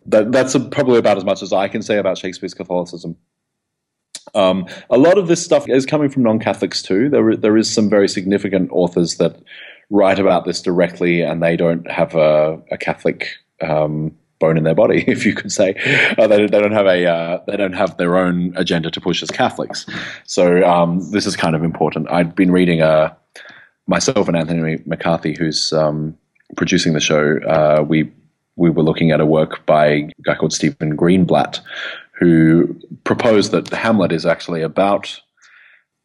That, 0.06 0.32
that's 0.32 0.54
a, 0.54 0.60
probably 0.60 0.98
about 0.98 1.16
as 1.16 1.24
much 1.24 1.42
as 1.42 1.52
I 1.52 1.68
can 1.68 1.82
say 1.82 1.98
about 1.98 2.18
Shakespeare's 2.18 2.54
Catholicism. 2.54 3.16
Um, 4.34 4.66
a 4.90 4.98
lot 4.98 5.18
of 5.18 5.28
this 5.28 5.44
stuff 5.44 5.68
is 5.68 5.86
coming 5.86 6.08
from 6.08 6.22
non-Catholics 6.22 6.82
too. 6.82 7.08
There, 7.08 7.36
there 7.36 7.56
is 7.56 7.72
some 7.72 7.88
very 7.88 8.08
significant 8.08 8.70
authors 8.72 9.16
that 9.16 9.40
write 9.90 10.18
about 10.18 10.44
this 10.44 10.60
directly, 10.60 11.20
and 11.20 11.42
they 11.42 11.56
don't 11.56 11.88
have 11.90 12.14
a, 12.14 12.60
a 12.70 12.78
Catholic 12.78 13.28
um, 13.60 14.16
bone 14.44 14.56
in 14.56 14.64
their 14.64 14.74
body, 14.74 15.04
if 15.16 15.24
you 15.26 15.34
could 15.34 15.52
say. 15.52 15.74
Uh, 16.18 16.26
they, 16.26 16.46
they, 16.46 16.60
don't 16.60 16.72
have 16.72 16.86
a 16.86 17.06
uh, 17.06 17.40
they 17.46 17.56
don't 17.56 17.72
have 17.72 17.96
their 17.96 18.16
own 18.16 18.52
agenda 18.56 18.90
to 18.90 19.00
push 19.00 19.22
as 19.22 19.30
Catholics. 19.30 19.86
So 20.24 20.64
um, 20.64 21.10
this 21.10 21.26
is 21.26 21.36
kind 21.36 21.54
of 21.56 21.62
important. 21.64 22.10
I'd 22.10 22.34
been 22.34 22.50
reading 22.50 22.82
uh, 22.82 23.14
myself 23.86 24.28
and 24.28 24.36
Anthony 24.36 24.82
McCarthy, 24.86 25.34
who's 25.34 25.72
um, 25.72 26.16
producing 26.56 26.92
the 26.92 27.00
show. 27.00 27.38
Uh, 27.56 27.82
we 27.82 28.10
we 28.56 28.70
were 28.70 28.82
looking 28.82 29.10
at 29.10 29.20
a 29.20 29.26
work 29.26 29.66
by 29.66 29.86
a 29.86 30.08
guy 30.24 30.34
called 30.34 30.52
Stephen 30.52 30.96
Greenblatt, 30.96 31.60
who 32.18 32.74
proposed 33.04 33.50
that 33.52 33.68
Hamlet 33.70 34.12
is 34.12 34.26
actually 34.26 34.62
about 34.62 35.20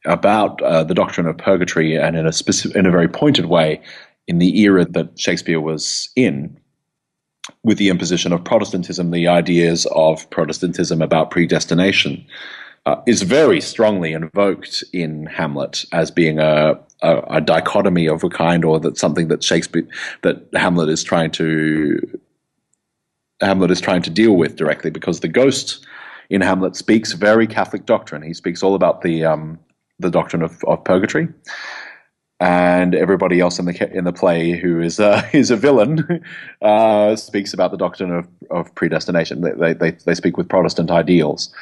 about 0.05 0.61
uh, 0.61 0.83
the 0.83 0.93
doctrine 0.93 1.27
of 1.27 1.37
purgatory 1.37 1.95
and 1.95 2.15
in 2.15 2.25
a 2.25 2.31
specific, 2.31 2.75
in 2.77 2.85
a 2.85 2.91
very 2.91 3.07
pointed 3.07 3.45
way 3.45 3.81
in 4.27 4.39
the 4.39 4.61
era 4.61 4.85
that 4.85 5.19
Shakespeare 5.19 5.59
was 5.59 6.09
in 6.15 6.57
with 7.63 7.77
the 7.77 7.89
imposition 7.89 8.31
of 8.31 8.43
Protestantism, 8.43 9.11
the 9.11 9.27
ideas 9.27 9.85
of 9.91 10.29
Protestantism 10.29 11.01
about 11.01 11.31
predestination 11.31 12.25
uh, 12.85 13.01
is 13.05 13.21
very 13.21 13.61
strongly 13.61 14.13
invoked 14.13 14.83
in 14.93 15.25
Hamlet 15.25 15.85
as 15.91 16.11
being 16.11 16.39
a, 16.39 16.79
a, 17.01 17.17
a, 17.29 17.41
dichotomy 17.41 18.07
of 18.07 18.23
a 18.23 18.29
kind, 18.29 18.63
or 18.63 18.79
that 18.79 18.97
something 18.97 19.27
that 19.27 19.43
Shakespeare 19.43 19.87
that 20.23 20.47
Hamlet 20.53 20.89
is 20.89 21.03
trying 21.03 21.31
to 21.31 22.19
Hamlet 23.41 23.71
is 23.71 23.81
trying 23.81 24.01
to 24.03 24.09
deal 24.09 24.33
with 24.33 24.55
directly, 24.55 24.89
because 24.89 25.19
the 25.19 25.27
ghost 25.27 25.85
in 26.29 26.41
Hamlet 26.41 26.75
speaks 26.75 27.13
very 27.13 27.47
Catholic 27.47 27.85
doctrine. 27.85 28.21
He 28.21 28.33
speaks 28.33 28.63
all 28.63 28.75
about 28.75 29.01
the 29.01 29.25
um, 29.25 29.59
the 29.99 30.09
doctrine 30.09 30.41
of, 30.41 30.63
of 30.63 30.83
purgatory 30.83 31.27
and 32.39 32.95
everybody 32.95 33.39
else 33.39 33.59
in 33.59 33.65
the 33.65 33.91
in 33.93 34.05
the 34.05 34.13
play 34.13 34.51
who 34.51 34.79
is 34.79 34.99
uh, 34.99 35.27
is 35.33 35.51
a 35.51 35.57
villain 35.57 36.23
uh, 36.61 37.15
speaks 37.15 37.53
about 37.53 37.71
the 37.71 37.77
doctrine 37.77 38.11
of, 38.11 38.27
of 38.49 38.73
predestination. 38.75 39.41
They, 39.41 39.73
they 39.73 39.91
they 39.91 40.15
speak 40.15 40.37
with 40.37 40.47
Protestant 40.47 40.91
ideals, 40.91 41.53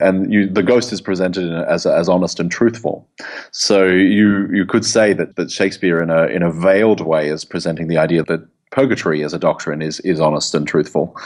and 0.00 0.32
you, 0.32 0.48
the 0.48 0.62
ghost 0.62 0.92
is 0.92 1.00
presented 1.00 1.52
as 1.68 1.86
as 1.86 2.08
honest 2.08 2.40
and 2.40 2.50
truthful. 2.50 3.08
So 3.52 3.86
you 3.86 4.48
you 4.52 4.66
could 4.66 4.84
say 4.84 5.12
that 5.12 5.36
that 5.36 5.50
Shakespeare 5.50 6.02
in 6.02 6.10
a 6.10 6.26
in 6.26 6.42
a 6.42 6.52
veiled 6.52 7.00
way 7.00 7.28
is 7.28 7.44
presenting 7.44 7.88
the 7.88 7.98
idea 7.98 8.24
that 8.24 8.46
purgatory 8.70 9.22
as 9.22 9.32
a 9.32 9.38
doctrine 9.38 9.80
is 9.80 10.00
is 10.00 10.20
honest 10.20 10.54
and 10.54 10.66
truthful. 10.66 11.16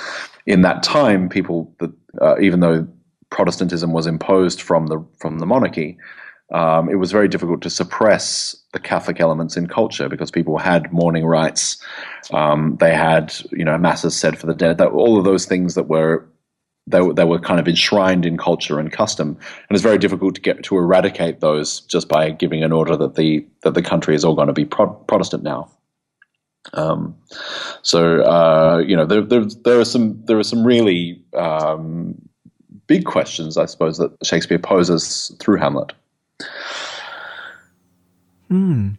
In 0.46 0.62
that 0.62 0.82
time, 0.82 1.28
people 1.28 1.74
that 1.78 1.90
uh, 2.20 2.38
even 2.38 2.60
though 2.60 2.86
Protestantism 3.30 3.92
was 3.92 4.06
imposed 4.06 4.60
from 4.60 4.88
the 4.88 5.04
from 5.18 5.38
the 5.38 5.46
monarchy, 5.46 5.96
um, 6.52 6.88
it 6.88 6.96
was 6.96 7.12
very 7.12 7.28
difficult 7.28 7.62
to 7.62 7.70
suppress 7.70 8.56
the 8.72 8.80
Catholic 8.80 9.20
elements 9.20 9.56
in 9.56 9.66
culture 9.66 10.08
because 10.08 10.30
people 10.30 10.58
had 10.58 10.92
mourning 10.92 11.24
rites, 11.24 11.82
um, 12.32 12.76
they 12.80 12.94
had 12.94 13.34
you 13.52 13.64
know 13.64 13.78
masses 13.78 14.16
said 14.16 14.38
for 14.38 14.46
the 14.46 14.54
dead, 14.54 14.78
that, 14.78 14.90
all 14.90 15.18
of 15.18 15.24
those 15.24 15.46
things 15.46 15.74
that 15.74 15.88
were 15.88 16.26
they, 16.86 17.00
were 17.00 17.38
kind 17.38 17.60
of 17.60 17.68
enshrined 17.68 18.26
in 18.26 18.36
culture 18.36 18.80
and 18.80 18.90
custom, 18.90 19.28
and 19.28 19.76
it's 19.76 19.82
very 19.82 19.98
difficult 19.98 20.34
to 20.34 20.40
get 20.40 20.62
to 20.64 20.76
eradicate 20.76 21.40
those 21.40 21.80
just 21.82 22.08
by 22.08 22.30
giving 22.30 22.64
an 22.64 22.72
order 22.72 22.96
that 22.96 23.14
the 23.14 23.46
that 23.62 23.74
the 23.74 23.82
country 23.82 24.14
is 24.14 24.24
all 24.24 24.34
going 24.34 24.48
to 24.48 24.52
be 24.52 24.64
pro- 24.64 24.92
Protestant 24.92 25.42
now. 25.42 25.70
Um, 26.74 27.16
so 27.82 28.22
uh, 28.22 28.82
you 28.86 28.96
know 28.96 29.06
there, 29.06 29.22
there, 29.22 29.44
there 29.44 29.80
are 29.80 29.84
some 29.84 30.20
there 30.24 30.38
are 30.38 30.44
some 30.44 30.64
really 30.64 31.22
um, 31.34 32.20
big 32.86 33.04
questions 33.04 33.56
I 33.56 33.66
suppose 33.66 33.98
that 33.98 34.12
Shakespeare 34.24 34.58
poses 34.58 35.34
through 35.38 35.58
Hamlet. 35.58 35.92
Hmm. 38.48 38.90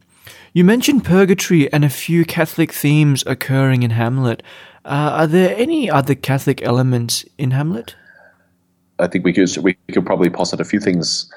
You 0.53 0.63
mentioned 0.63 1.05
purgatory 1.05 1.71
and 1.71 1.86
a 1.86 1.89
few 1.89 2.25
Catholic 2.25 2.71
themes 2.74 3.24
occurring 3.25 3.83
in 3.83 3.91
Hamlet. 3.91 4.43
Uh, 4.83 5.12
are 5.13 5.27
there 5.27 5.55
any 5.57 5.89
other 5.89 6.15
Catholic 6.15 6.62
elements 6.62 7.24
in 7.38 7.51
Hamlet? 7.51 7.95
I 9.00 9.07
think 9.07 9.25
we 9.25 9.33
could 9.33 9.50
we 9.57 9.77
could 9.91 10.05
probably 10.05 10.29
posit 10.29 10.60
a 10.60 10.65
few 10.65 10.79
things, 10.79 11.31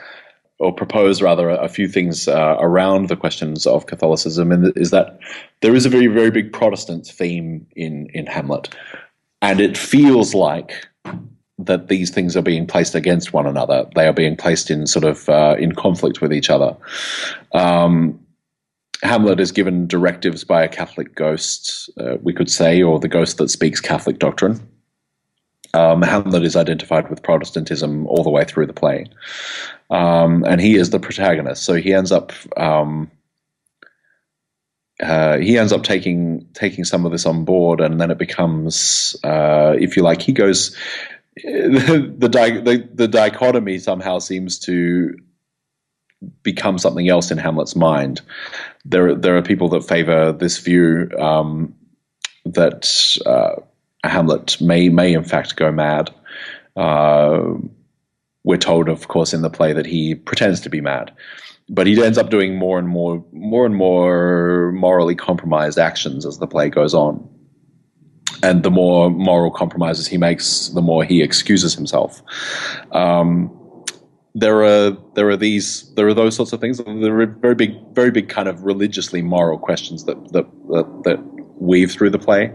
or 0.58 0.72
propose 0.72 1.22
rather 1.22 1.48
a, 1.48 1.68
few 1.68 1.88
things 1.88 2.28
uh, 2.28 2.56
around 2.60 3.08
the 3.08 3.16
questions 3.16 3.66
of 3.66 3.86
Catholicism, 3.86 4.52
and 4.52 4.76
is 4.76 4.90
that 4.90 5.18
there 5.62 5.74
is 5.74 5.86
a 5.86 5.88
very 5.88 6.06
very 6.06 6.30
big 6.30 6.52
Protestant 6.52 7.06
theme 7.06 7.66
in 7.74 8.08
in 8.12 8.26
Hamlet, 8.26 8.74
and 9.40 9.60
it 9.60 9.78
feels 9.78 10.34
like 10.34 10.86
that 11.58 11.88
these 11.88 12.10
things 12.10 12.36
are 12.36 12.42
being 12.42 12.66
placed 12.66 12.94
against 12.94 13.32
one 13.32 13.46
another. 13.46 13.86
They 13.94 14.06
are 14.06 14.12
being 14.12 14.36
placed 14.36 14.70
in 14.70 14.86
sort 14.86 15.04
of 15.04 15.28
uh, 15.28 15.56
in 15.58 15.74
conflict 15.74 16.20
with 16.20 16.32
each 16.32 16.50
other. 16.50 16.76
Um, 17.52 18.20
Hamlet 19.02 19.38
is 19.38 19.52
given 19.52 19.86
directives 19.86 20.44
by 20.44 20.64
a 20.64 20.68
Catholic 20.68 21.14
ghost, 21.14 21.90
uh, 22.00 22.16
we 22.22 22.32
could 22.32 22.50
say, 22.50 22.82
or 22.82 22.98
the 22.98 23.08
ghost 23.08 23.38
that 23.38 23.50
speaks 23.50 23.80
Catholic 23.80 24.18
doctrine. 24.18 24.66
Um, 25.74 26.02
Hamlet 26.02 26.44
is 26.44 26.56
identified 26.56 27.10
with 27.10 27.22
Protestantism 27.22 28.06
all 28.06 28.22
the 28.22 28.30
way 28.30 28.44
through 28.44 28.66
the 28.66 28.72
play, 28.72 29.06
um, 29.90 30.44
and 30.44 30.60
he 30.60 30.76
is 30.76 30.90
the 30.90 31.00
protagonist. 31.00 31.64
So 31.64 31.74
he 31.74 31.92
ends 31.92 32.12
up 32.12 32.32
um, 32.56 33.10
uh, 35.02 35.38
he 35.38 35.58
ends 35.58 35.72
up 35.72 35.82
taking 35.82 36.46
taking 36.54 36.84
some 36.84 37.04
of 37.04 37.12
this 37.12 37.26
on 37.26 37.44
board, 37.44 37.80
and 37.80 38.00
then 38.00 38.12
it 38.12 38.18
becomes, 38.18 39.16
uh, 39.24 39.74
if 39.78 39.96
you 39.96 40.02
like, 40.02 40.22
he 40.22 40.32
goes 40.32 40.76
the, 41.42 42.28
the, 42.64 42.88
the 42.94 43.08
dichotomy 43.08 43.78
somehow 43.78 44.18
seems 44.18 44.58
to 44.60 45.16
become 46.42 46.78
something 46.78 47.08
else 47.08 47.30
in 47.30 47.38
Hamlet's 47.38 47.76
mind. 47.76 48.20
There, 48.84 49.14
there 49.14 49.36
are 49.36 49.42
people 49.42 49.68
that 49.70 49.84
favor 49.84 50.32
this 50.32 50.58
view 50.58 51.10
um, 51.18 51.74
that 52.44 53.18
uh, 53.26 53.60
Hamlet 54.04 54.60
may, 54.60 54.88
may 54.88 55.12
in 55.12 55.24
fact 55.24 55.56
go 55.56 55.72
mad. 55.72 56.14
Uh, 56.76 57.54
we're 58.44 58.56
told, 58.56 58.88
of 58.88 59.08
course, 59.08 59.32
in 59.32 59.42
the 59.42 59.50
play 59.50 59.72
that 59.72 59.86
he 59.86 60.14
pretends 60.14 60.60
to 60.60 60.68
be 60.68 60.80
mad, 60.80 61.12
but 61.68 61.86
he 61.86 62.02
ends 62.02 62.18
up 62.18 62.30
doing 62.30 62.56
more 62.56 62.78
and 62.78 62.88
more, 62.88 63.24
more 63.32 63.64
and 63.64 63.74
more 63.74 64.70
morally 64.72 65.14
compromised 65.14 65.78
actions 65.78 66.26
as 66.26 66.38
the 66.38 66.46
play 66.46 66.68
goes 66.68 66.94
on. 66.94 67.28
And 68.44 68.62
the 68.62 68.70
more 68.70 69.10
moral 69.10 69.50
compromises 69.50 70.06
he 70.06 70.18
makes, 70.18 70.68
the 70.68 70.82
more 70.82 71.02
he 71.02 71.22
excuses 71.22 71.74
himself. 71.74 72.22
Um, 72.92 73.50
there 74.34 74.64
are 74.64 74.90
there 75.14 75.28
are 75.30 75.36
these 75.36 75.92
there 75.94 76.06
are 76.08 76.14
those 76.14 76.36
sorts 76.36 76.52
of 76.52 76.60
things. 76.60 76.78
There 76.78 77.20
are 77.20 77.26
very 77.26 77.54
big, 77.54 77.72
very 77.94 78.10
big 78.10 78.28
kind 78.28 78.48
of 78.48 78.62
religiously 78.62 79.22
moral 79.22 79.58
questions 79.58 80.04
that 80.04 80.18
that 80.32 80.46
that, 80.68 80.86
that 81.04 81.18
weave 81.60 81.92
through 81.92 82.10
the 82.10 82.18
play. 82.18 82.52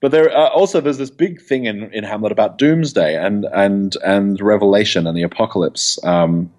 But 0.00 0.10
there 0.12 0.30
are 0.30 0.50
also 0.50 0.80
there's 0.80 0.98
this 0.98 1.10
big 1.10 1.40
thing 1.40 1.64
in, 1.64 1.92
in 1.92 2.04
Hamlet 2.04 2.32
about 2.32 2.58
doomsday 2.58 3.16
and 3.16 3.46
and 3.52 3.96
and 4.04 4.40
revelation 4.40 5.06
and 5.06 5.16
the 5.16 5.22
apocalypse. 5.22 5.98
Um, 6.04 6.52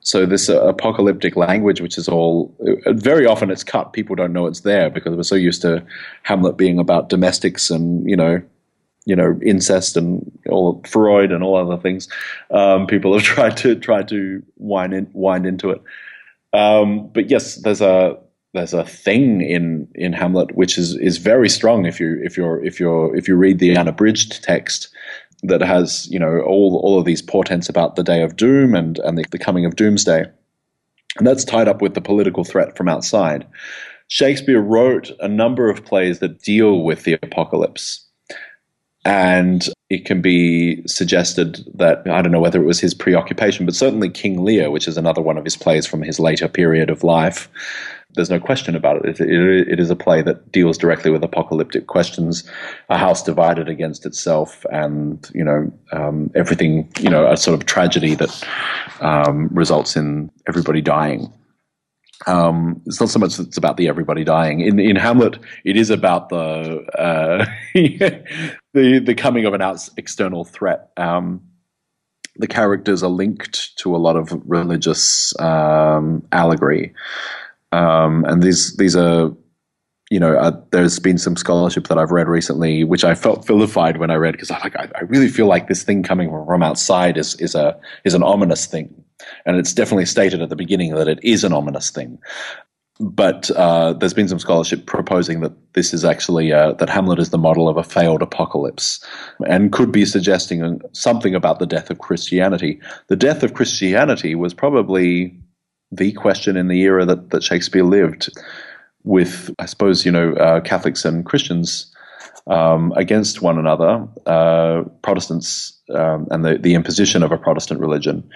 so 0.00 0.24
this 0.24 0.48
uh, 0.48 0.66
apocalyptic 0.66 1.36
language, 1.36 1.80
which 1.80 1.98
is 1.98 2.08
all 2.08 2.54
uh, 2.66 2.92
very 2.92 3.26
often 3.26 3.50
it's 3.50 3.64
cut. 3.64 3.92
People 3.92 4.16
don't 4.16 4.32
know 4.32 4.46
it's 4.46 4.60
there 4.60 4.88
because 4.90 5.14
we're 5.14 5.22
so 5.22 5.34
used 5.34 5.62
to 5.62 5.84
Hamlet 6.22 6.56
being 6.56 6.78
about 6.78 7.10
domestics 7.10 7.70
and 7.70 8.08
you 8.08 8.16
know, 8.16 8.42
you 9.04 9.14
know, 9.14 9.38
incest 9.44 9.96
and 9.96 10.30
all 10.48 10.82
Freud 10.86 11.32
and 11.32 11.44
all 11.44 11.56
other 11.56 11.80
things. 11.80 12.08
Um, 12.50 12.86
people 12.86 13.12
have 13.12 13.22
tried 13.34 13.56
to 13.58 13.74
try 13.74 14.02
to 14.04 14.42
wind 14.56 14.94
in, 14.94 15.10
wind 15.12 15.46
into 15.46 15.70
it. 15.70 15.82
Um, 16.52 17.08
but 17.08 17.28
yes, 17.30 17.56
there's 17.56 17.82
a 17.82 18.18
there's 18.54 18.74
a 18.74 18.84
thing 18.84 19.42
in 19.42 19.86
in 19.94 20.12
Hamlet 20.12 20.54
which 20.54 20.78
is 20.78 20.96
is 20.96 21.18
very 21.18 21.48
strong 21.48 21.84
if 21.84 22.00
you 22.00 22.20
if 22.24 22.36
you're 22.36 22.64
if 22.64 22.80
you're 22.80 23.14
if 23.14 23.28
you 23.28 23.36
read 23.36 23.58
the 23.58 23.76
unabridged 23.76 24.42
text 24.42 24.88
that 25.42 25.60
has 25.60 26.06
you 26.10 26.18
know 26.18 26.40
all 26.40 26.80
all 26.82 26.98
of 26.98 27.04
these 27.04 27.22
portents 27.22 27.68
about 27.68 27.96
the 27.96 28.04
day 28.04 28.22
of 28.22 28.36
doom 28.36 28.74
and 28.74 28.98
and 29.00 29.18
the, 29.18 29.24
the 29.30 29.38
coming 29.38 29.64
of 29.64 29.76
doomsday. 29.76 30.24
And 31.18 31.26
that's 31.26 31.44
tied 31.44 31.68
up 31.68 31.82
with 31.82 31.94
the 31.94 32.00
political 32.00 32.44
threat 32.44 32.76
from 32.76 32.88
outside. 32.88 33.46
Shakespeare 34.08 34.60
wrote 34.60 35.10
a 35.20 35.28
number 35.28 35.70
of 35.70 35.84
plays 35.84 36.18
that 36.18 36.42
deal 36.42 36.82
with 36.82 37.04
the 37.04 37.14
apocalypse. 37.22 38.04
And 39.04 39.68
it 39.88 40.04
can 40.04 40.20
be 40.20 40.86
suggested 40.86 41.64
that 41.74 42.06
I 42.08 42.20
don't 42.20 42.32
know 42.32 42.40
whether 42.40 42.60
it 42.60 42.66
was 42.66 42.80
his 42.80 42.92
preoccupation, 42.92 43.64
but 43.64 43.74
certainly 43.74 44.10
King 44.10 44.44
Lear, 44.44 44.70
which 44.70 44.86
is 44.86 44.98
another 44.98 45.22
one 45.22 45.38
of 45.38 45.44
his 45.44 45.56
plays 45.56 45.86
from 45.86 46.02
his 46.02 46.20
later 46.20 46.48
period 46.48 46.90
of 46.90 47.02
life, 47.02 47.48
there's 48.14 48.30
no 48.30 48.40
question 48.40 48.74
about 48.74 49.04
it. 49.04 49.20
It, 49.20 49.28
it. 49.28 49.68
it 49.68 49.80
is 49.80 49.90
a 49.90 49.96
play 49.96 50.22
that 50.22 50.50
deals 50.52 50.76
directly 50.78 51.10
with 51.10 51.22
apocalyptic 51.22 51.86
questions, 51.86 52.48
a 52.88 52.98
house 52.98 53.22
divided 53.22 53.68
against 53.68 54.06
itself, 54.06 54.64
and 54.72 55.30
you 55.34 55.44
know 55.44 55.72
um, 55.92 56.30
everything. 56.34 56.90
You 57.00 57.10
know, 57.10 57.30
a 57.30 57.36
sort 57.36 57.58
of 57.58 57.66
tragedy 57.66 58.14
that 58.16 58.44
um, 59.00 59.48
results 59.52 59.96
in 59.96 60.30
everybody 60.48 60.80
dying. 60.80 61.32
Um, 62.26 62.82
it's 62.84 63.00
not 63.00 63.08
so 63.08 63.18
much 63.18 63.36
that 63.36 63.48
it's 63.48 63.56
about 63.56 63.76
the 63.76 63.88
everybody 63.88 64.24
dying. 64.24 64.60
In 64.60 64.78
in 64.78 64.96
Hamlet, 64.96 65.38
it 65.64 65.76
is 65.76 65.90
about 65.90 66.28
the 66.28 66.84
uh, 66.98 67.46
the 67.74 68.98
the 68.98 69.14
coming 69.14 69.46
of 69.46 69.54
an 69.54 69.62
out, 69.62 69.88
external 69.96 70.44
threat. 70.44 70.90
Um, 70.96 71.42
the 72.36 72.46
characters 72.46 73.02
are 73.02 73.10
linked 73.10 73.76
to 73.78 73.94
a 73.94 73.98
lot 73.98 74.16
of 74.16 74.32
religious 74.46 75.38
um, 75.40 76.26
allegory. 76.32 76.94
Um, 77.72 78.24
and 78.26 78.42
these 78.42 78.76
these 78.76 78.96
are, 78.96 79.30
you 80.10 80.18
know, 80.18 80.36
uh, 80.36 80.60
there's 80.72 80.98
been 80.98 81.18
some 81.18 81.36
scholarship 81.36 81.88
that 81.88 81.98
I've 81.98 82.10
read 82.10 82.28
recently, 82.28 82.84
which 82.84 83.04
I 83.04 83.14
felt 83.14 83.46
vilified 83.46 83.98
when 83.98 84.10
I 84.10 84.16
read 84.16 84.32
because 84.32 84.50
I 84.50 84.58
like 84.58 84.76
I, 84.76 84.88
I, 84.96 85.02
really 85.02 85.28
feel 85.28 85.46
like 85.46 85.68
this 85.68 85.84
thing 85.84 86.02
coming 86.02 86.30
from 86.30 86.62
outside 86.62 87.16
is 87.16 87.34
is 87.36 87.54
a 87.54 87.78
is 88.04 88.14
an 88.14 88.22
ominous 88.22 88.66
thing, 88.66 88.92
and 89.46 89.56
it's 89.56 89.72
definitely 89.72 90.06
stated 90.06 90.42
at 90.42 90.48
the 90.48 90.56
beginning 90.56 90.94
that 90.94 91.08
it 91.08 91.20
is 91.22 91.44
an 91.44 91.52
ominous 91.52 91.90
thing. 91.90 92.18
But 92.98 93.50
uh, 93.52 93.94
there's 93.94 94.12
been 94.12 94.28
some 94.28 94.40
scholarship 94.40 94.84
proposing 94.84 95.40
that 95.40 95.52
this 95.72 95.94
is 95.94 96.04
actually 96.04 96.52
uh, 96.52 96.72
that 96.74 96.90
Hamlet 96.90 97.18
is 97.18 97.30
the 97.30 97.38
model 97.38 97.68
of 97.68 97.76
a 97.76 97.84
failed 97.84 98.20
apocalypse, 98.20 99.02
and 99.46 99.72
could 99.72 99.92
be 99.92 100.04
suggesting 100.04 100.80
something 100.92 101.36
about 101.36 101.60
the 101.60 101.66
death 101.66 101.88
of 101.88 102.00
Christianity. 102.00 102.80
The 103.06 103.16
death 103.16 103.44
of 103.44 103.54
Christianity 103.54 104.34
was 104.34 104.52
probably 104.52 105.40
the 105.92 106.12
question 106.12 106.56
in 106.56 106.68
the 106.68 106.80
era 106.80 107.04
that, 107.04 107.30
that 107.30 107.42
Shakespeare 107.42 107.84
lived 107.84 108.30
with, 109.04 109.50
I 109.58 109.66
suppose, 109.66 110.04
you 110.04 110.12
know, 110.12 110.34
uh, 110.34 110.60
Catholics 110.60 111.04
and 111.04 111.24
Christians 111.24 111.92
um, 112.46 112.92
against 112.96 113.42
one 113.42 113.58
another, 113.58 114.06
uh, 114.26 114.82
Protestants 115.02 115.78
um, 115.94 116.28
and 116.30 116.44
the, 116.44 116.58
the 116.58 116.74
imposition 116.74 117.22
of 117.22 117.32
a 117.32 117.38
Protestant 117.38 117.80
religion, 117.80 118.28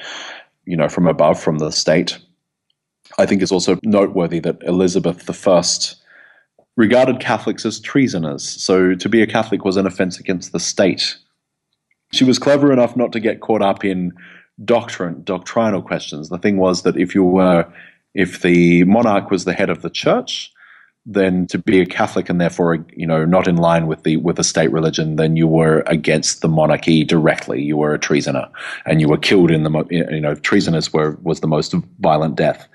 you 0.65 0.77
know, 0.77 0.89
from 0.89 1.07
above, 1.07 1.41
from 1.41 1.59
the 1.59 1.71
state. 1.71 2.19
I 3.19 3.27
think 3.27 3.43
it's 3.43 3.53
also 3.53 3.79
noteworthy 3.83 4.41
that 4.41 4.63
Elizabeth 4.63 5.47
I 5.47 5.63
regarded 6.77 7.21
Catholics 7.21 7.65
as 7.65 7.79
treasoners. 7.81 8.43
So 8.43 8.95
to 8.95 9.09
be 9.09 9.23
a 9.23 9.27
Catholic 9.27 9.65
was 9.65 9.77
an 9.77 9.87
offense 9.87 10.19
against 10.19 10.53
the 10.53 10.61
state. 10.61 11.17
She 12.13 12.25
was 12.25 12.39
clever 12.39 12.73
enough 12.73 12.97
not 12.97 13.13
to 13.13 13.21
get 13.21 13.41
caught 13.41 13.63
up 13.63 13.85
in 13.85 14.13
doctrine, 14.63 15.23
doctrinal 15.25 15.83
questions. 15.83 16.29
The 16.29 16.39
thing 16.39 16.57
was 16.57 16.83
that 16.83 16.97
if 16.97 17.15
you 17.15 17.25
were, 17.25 17.67
if 18.15 18.43
the 18.43 18.85
monarch 18.85 19.31
was 19.31 19.45
the 19.45 19.53
head 19.53 19.71
of 19.71 19.83
the 19.83 19.91
church, 19.91 20.53
then 21.07 21.47
to 21.49 21.59
be 21.59 21.81
a 21.81 21.87
Catholic 21.87 22.31
and 22.31 22.41
therefore, 22.41 22.85
you 22.97 23.07
know, 23.07 23.25
not 23.25 23.47
in 23.47 23.57
line 23.57 23.87
with 23.87 24.05
the 24.05 24.17
with 24.19 24.37
the 24.37 24.45
state 24.45 24.73
religion, 24.73 25.17
then 25.17 25.37
you 25.37 25.47
were 25.47 25.83
against 25.87 26.41
the 26.41 26.49
monarchy 26.49 27.05
directly. 27.05 27.63
You 27.63 27.77
were 27.77 27.93
a 27.93 27.99
treasoner, 27.99 28.49
and 28.87 29.01
you 29.01 29.09
were 29.09 29.19
killed 29.19 29.51
in 29.51 29.65
the 29.65 29.85
you 29.91 30.21
know 30.21 30.35
treasoners 30.35 30.93
were 30.93 31.19
was 31.23 31.41
the 31.41 31.47
most 31.47 31.75
violent 32.01 32.37
death. 32.37 32.67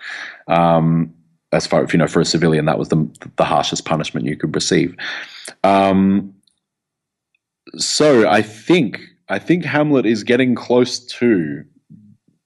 Um, 0.48 1.14
as 1.52 1.66
far 1.66 1.84
as 1.84 1.92
you 1.92 1.98
know, 1.98 2.08
for 2.08 2.20
a 2.20 2.26
civilian, 2.26 2.66
that 2.66 2.78
was 2.78 2.90
the 2.90 3.10
the 3.38 3.46
harshest 3.46 3.86
punishment 3.86 4.28
you 4.28 4.38
could 4.38 4.54
receive. 4.54 4.96
Um, 5.64 6.36
so 7.78 8.30
I 8.30 8.44
think 8.44 9.02
I 9.30 9.40
think 9.40 9.64
Hamlet 9.64 10.06
is 10.06 10.24
getting 10.24 10.56
close 10.56 11.00
to, 11.00 11.64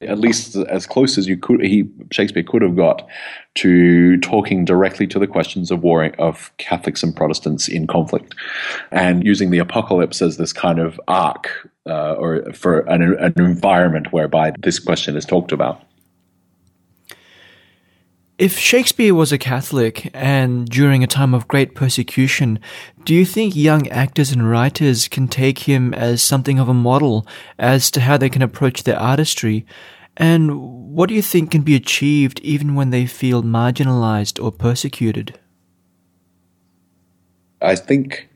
at 0.02 0.20
least 0.20 0.56
as 0.56 0.86
close 0.86 1.18
as 1.18 1.28
you 1.28 1.38
could, 1.38 1.64
he 1.64 1.90
Shakespeare 2.12 2.44
could 2.44 2.62
have 2.62 2.76
got 2.76 3.08
to 3.56 4.18
talking 4.18 4.66
directly 4.66 5.08
to 5.08 5.20
the 5.20 5.28
questions 5.28 5.72
of 5.72 5.82
war 5.82 6.06
of 6.20 6.52
Catholics 6.58 7.02
and 7.02 7.16
Protestants 7.16 7.70
in 7.70 7.88
conflict, 7.88 8.36
and 8.92 9.24
using 9.24 9.50
the 9.50 9.60
apocalypse 9.60 10.22
as 10.22 10.38
this 10.38 10.52
kind 10.52 10.80
of 10.80 11.00
arc 11.08 11.50
uh, 11.88 12.14
or 12.14 12.52
for 12.54 12.82
an, 12.82 13.02
an 13.02 13.34
environment 13.38 14.12
whereby 14.12 14.52
this 14.60 14.80
question 14.80 15.16
is 15.16 15.26
talked 15.26 15.54
about. 15.54 15.82
If 18.40 18.58
Shakespeare 18.58 19.14
was 19.14 19.32
a 19.32 19.38
Catholic 19.38 20.10
and 20.12 20.68
during 20.68 21.04
a 21.04 21.08
time 21.08 21.36
of 21.36 21.48
great 21.48 21.76
persecution, 21.76 22.60
do 23.04 23.14
you 23.14 23.26
think 23.26 23.56
young 23.56 23.88
actors 23.90 24.32
and 24.32 24.50
writers 24.50 25.08
can 25.08 25.28
take 25.28 25.60
him 25.60 25.94
as 25.94 26.24
something 26.24 26.58
of 26.58 26.68
a 26.68 26.74
model 26.74 27.28
as 27.60 27.92
to 27.92 28.02
how 28.02 28.18
they 28.18 28.30
can 28.30 28.42
approach 28.42 28.84
their 28.84 29.00
artistry? 29.00 29.68
And 30.18 30.60
what 30.96 31.10
do 31.10 31.16
you 31.16 31.22
think 31.22 31.52
can 31.52 31.62
be 31.62 31.76
achieved 31.76 32.40
even 32.40 32.74
when 32.74 32.90
they 32.90 33.06
feel 33.06 33.44
marginalized 33.44 34.44
or 34.44 34.52
persecuted? 34.52 35.40
I 37.62 37.76
think 37.76 38.28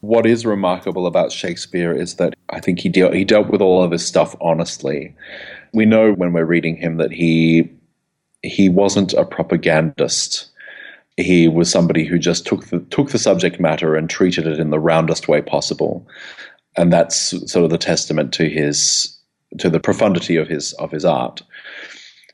what 0.00 0.24
is 0.24 0.46
remarkable 0.46 1.06
about 1.06 1.30
Shakespeare 1.30 1.92
is 1.92 2.14
that 2.14 2.32
I 2.48 2.58
think 2.58 2.80
he, 2.80 2.88
de- 2.88 3.14
he 3.14 3.24
dealt 3.26 3.48
with 3.48 3.60
all 3.60 3.82
of 3.82 3.90
his 3.90 4.04
stuff 4.04 4.34
honestly. 4.40 5.14
We 5.74 5.84
know 5.84 6.14
when 6.14 6.32
we're 6.32 6.46
reading 6.46 6.76
him 6.76 6.96
that 6.96 7.12
he 7.12 7.70
he 8.42 8.68
wasn't 8.68 9.12
a 9.14 9.24
propagandist. 9.24 10.48
He 11.16 11.48
was 11.48 11.70
somebody 11.70 12.04
who 12.04 12.18
just 12.18 12.46
took 12.46 12.66
the 12.66 12.80
took 12.90 13.10
the 13.10 13.18
subject 13.18 13.60
matter 13.60 13.96
and 13.96 14.08
treated 14.08 14.46
it 14.46 14.58
in 14.58 14.70
the 14.70 14.80
roundest 14.80 15.28
way 15.28 15.42
possible, 15.42 16.06
and 16.76 16.92
that's 16.92 17.30
sort 17.50 17.64
of 17.64 17.70
the 17.70 17.78
testament 17.78 18.32
to 18.34 18.48
his 18.48 19.16
to 19.58 19.68
the 19.68 19.80
profundity 19.80 20.36
of 20.36 20.48
his 20.48 20.72
of 20.74 20.90
his 20.90 21.04
art. 21.04 21.42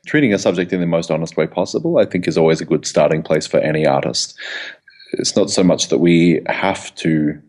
Treating 0.05 0.33
a 0.33 0.39
subject 0.39 0.71
in 0.71 0.79
the 0.79 0.87
most 0.87 1.11
honest 1.11 1.35
way 1.35 1.45
possible, 1.45 1.97
I 1.97 2.05
think, 2.05 2.27
is 2.27 2.37
always 2.37 2.61
a 2.61 2.65
good 2.65 2.85
starting 2.85 3.21
place 3.21 3.45
for 3.45 3.59
any 3.59 3.85
artist. 3.85 4.37
It's 5.13 5.35
not 5.35 5.49
so 5.49 5.63
much 5.63 5.89
that 5.89 5.97
we 5.97 6.41
have 6.47 6.93
to 6.95 7.39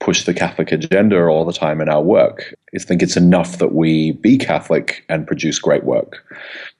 push 0.00 0.24
the 0.24 0.34
Catholic 0.34 0.72
agenda 0.72 1.24
all 1.26 1.44
the 1.44 1.52
time 1.52 1.80
in 1.80 1.88
our 1.88 2.02
work. 2.02 2.54
I 2.74 2.78
think 2.80 3.02
it's 3.02 3.16
enough 3.16 3.58
that 3.58 3.72
we 3.72 4.12
be 4.12 4.36
Catholic 4.36 5.04
and 5.08 5.26
produce 5.26 5.60
great 5.60 5.84
work. 5.84 6.24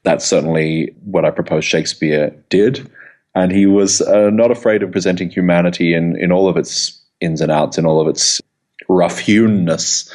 That's 0.05 0.25
certainly 0.25 0.95
what 1.05 1.25
I 1.25 1.31
propose 1.31 1.65
Shakespeare 1.65 2.31
did. 2.49 2.91
And 3.35 3.53
he 3.53 3.67
was 3.67 4.01
uh, 4.03 4.31
not 4.31 4.51
afraid 4.51 4.83
of 4.83 4.91
presenting 4.91 5.31
humanity 5.31 5.95
in, 5.95 6.17
in 6.17 6.33
all 6.33 6.49
of 6.49 6.57
its 6.57 7.01
ins 7.21 7.41
and 7.41 7.53
outs, 7.53 7.79
in 7.79 7.87
all 7.87 8.01
of 8.01 8.09
its 8.09 8.41
rough 8.89 9.19
hewenness. 9.19 10.13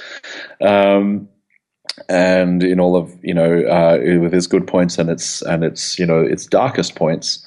Um, 0.61 1.27
and 2.09 2.63
in 2.63 2.79
all 2.79 2.95
of 2.95 3.11
you 3.23 3.33
know 3.33 3.61
uh, 3.63 3.97
with 4.19 4.33
its 4.33 4.47
good 4.47 4.67
points 4.67 4.97
and 4.97 5.09
its 5.09 5.41
and 5.41 5.63
its 5.63 5.97
you 5.97 6.05
know 6.05 6.21
its 6.21 6.45
darkest 6.45 6.95
points, 6.95 7.45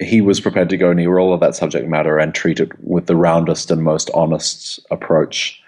he 0.00 0.20
was 0.20 0.40
prepared 0.40 0.68
to 0.70 0.76
go 0.76 0.92
near 0.92 1.18
all 1.18 1.32
of 1.32 1.40
that 1.40 1.54
subject 1.54 1.88
matter 1.88 2.18
and 2.18 2.34
treat 2.34 2.60
it 2.60 2.70
with 2.80 3.06
the 3.06 3.16
roundest 3.16 3.70
and 3.70 3.82
most 3.82 4.10
honest 4.12 4.80
approach 4.90 5.60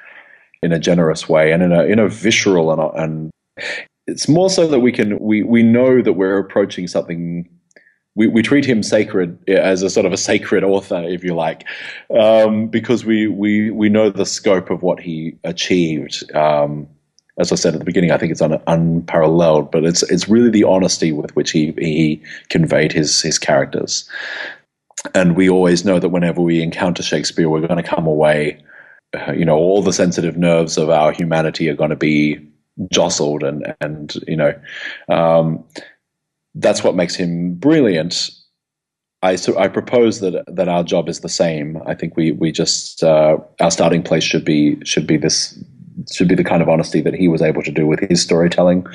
in 0.62 0.72
a 0.72 0.78
generous 0.78 1.28
way 1.28 1.52
and 1.52 1.62
in 1.62 1.72
a 1.72 1.84
in 1.84 1.98
a 1.98 2.08
visceral 2.08 2.72
and 2.72 2.90
and 2.98 3.30
it's 4.06 4.28
more 4.28 4.50
so 4.50 4.66
that 4.66 4.80
we 4.80 4.92
can 4.92 5.18
we 5.18 5.42
we 5.42 5.62
know 5.62 6.02
that 6.02 6.14
we're 6.14 6.38
approaching 6.38 6.86
something 6.86 7.48
we, 8.16 8.26
we 8.26 8.42
treat 8.42 8.64
him 8.64 8.82
sacred 8.82 9.38
as 9.48 9.82
a 9.82 9.90
sort 9.90 10.06
of 10.06 10.12
a 10.12 10.16
sacred 10.16 10.64
author, 10.64 11.04
if 11.04 11.22
you 11.22 11.34
like, 11.34 11.64
um, 12.18 12.66
because 12.66 13.04
we, 13.04 13.28
we 13.28 13.70
we 13.70 13.88
know 13.90 14.10
the 14.10 14.24
scope 14.26 14.70
of 14.70 14.82
what 14.82 14.98
he 14.98 15.38
achieved. 15.44 16.34
Um, 16.34 16.88
as 17.38 17.52
I 17.52 17.56
said 17.56 17.74
at 17.74 17.80
the 17.80 17.84
beginning, 17.84 18.10
I 18.10 18.16
think 18.16 18.32
it's 18.32 18.40
un, 18.40 18.60
unparalleled, 18.66 19.70
but 19.70 19.84
it's 19.84 20.02
it's 20.04 20.28
really 20.28 20.48
the 20.48 20.64
honesty 20.64 21.12
with 21.12 21.36
which 21.36 21.50
he 21.50 21.72
he 21.78 22.22
conveyed 22.48 22.92
his 22.92 23.20
his 23.20 23.38
characters, 23.38 24.08
and 25.14 25.36
we 25.36 25.50
always 25.50 25.84
know 25.84 25.98
that 25.98 26.08
whenever 26.08 26.40
we 26.40 26.62
encounter 26.62 27.02
Shakespeare, 27.02 27.50
we're 27.50 27.66
going 27.66 27.82
to 27.82 27.88
come 27.88 28.06
away, 28.06 28.64
uh, 29.14 29.32
you 29.32 29.44
know, 29.44 29.56
all 29.56 29.82
the 29.82 29.92
sensitive 29.92 30.38
nerves 30.38 30.78
of 30.78 30.88
our 30.88 31.12
humanity 31.12 31.68
are 31.68 31.76
going 31.76 31.90
to 31.90 31.96
be 31.96 32.40
jostled, 32.90 33.42
and 33.42 33.74
and 33.80 34.14
you 34.26 34.36
know. 34.36 34.54
Um, 35.08 35.64
that's 36.56 36.82
what 36.82 36.96
makes 36.96 37.14
him 37.14 37.54
brilliant. 37.54 38.30
I 39.22 39.36
so 39.36 39.58
I 39.58 39.68
propose 39.68 40.20
that 40.20 40.44
that 40.46 40.68
our 40.68 40.82
job 40.82 41.08
is 41.08 41.20
the 41.20 41.28
same. 41.28 41.82
I 41.86 41.94
think 41.94 42.16
we 42.16 42.32
we 42.32 42.52
just 42.52 43.02
uh, 43.02 43.38
our 43.60 43.70
starting 43.70 44.02
place 44.02 44.24
should 44.24 44.44
be 44.44 44.78
should 44.84 45.06
be 45.06 45.16
this 45.16 45.58
should 46.12 46.28
be 46.28 46.34
the 46.34 46.44
kind 46.44 46.62
of 46.62 46.68
honesty 46.68 47.00
that 47.00 47.14
he 47.14 47.28
was 47.28 47.42
able 47.42 47.62
to 47.62 47.70
do 47.70 47.86
with 47.86 48.00
his 48.00 48.22
storytelling, 48.22 48.86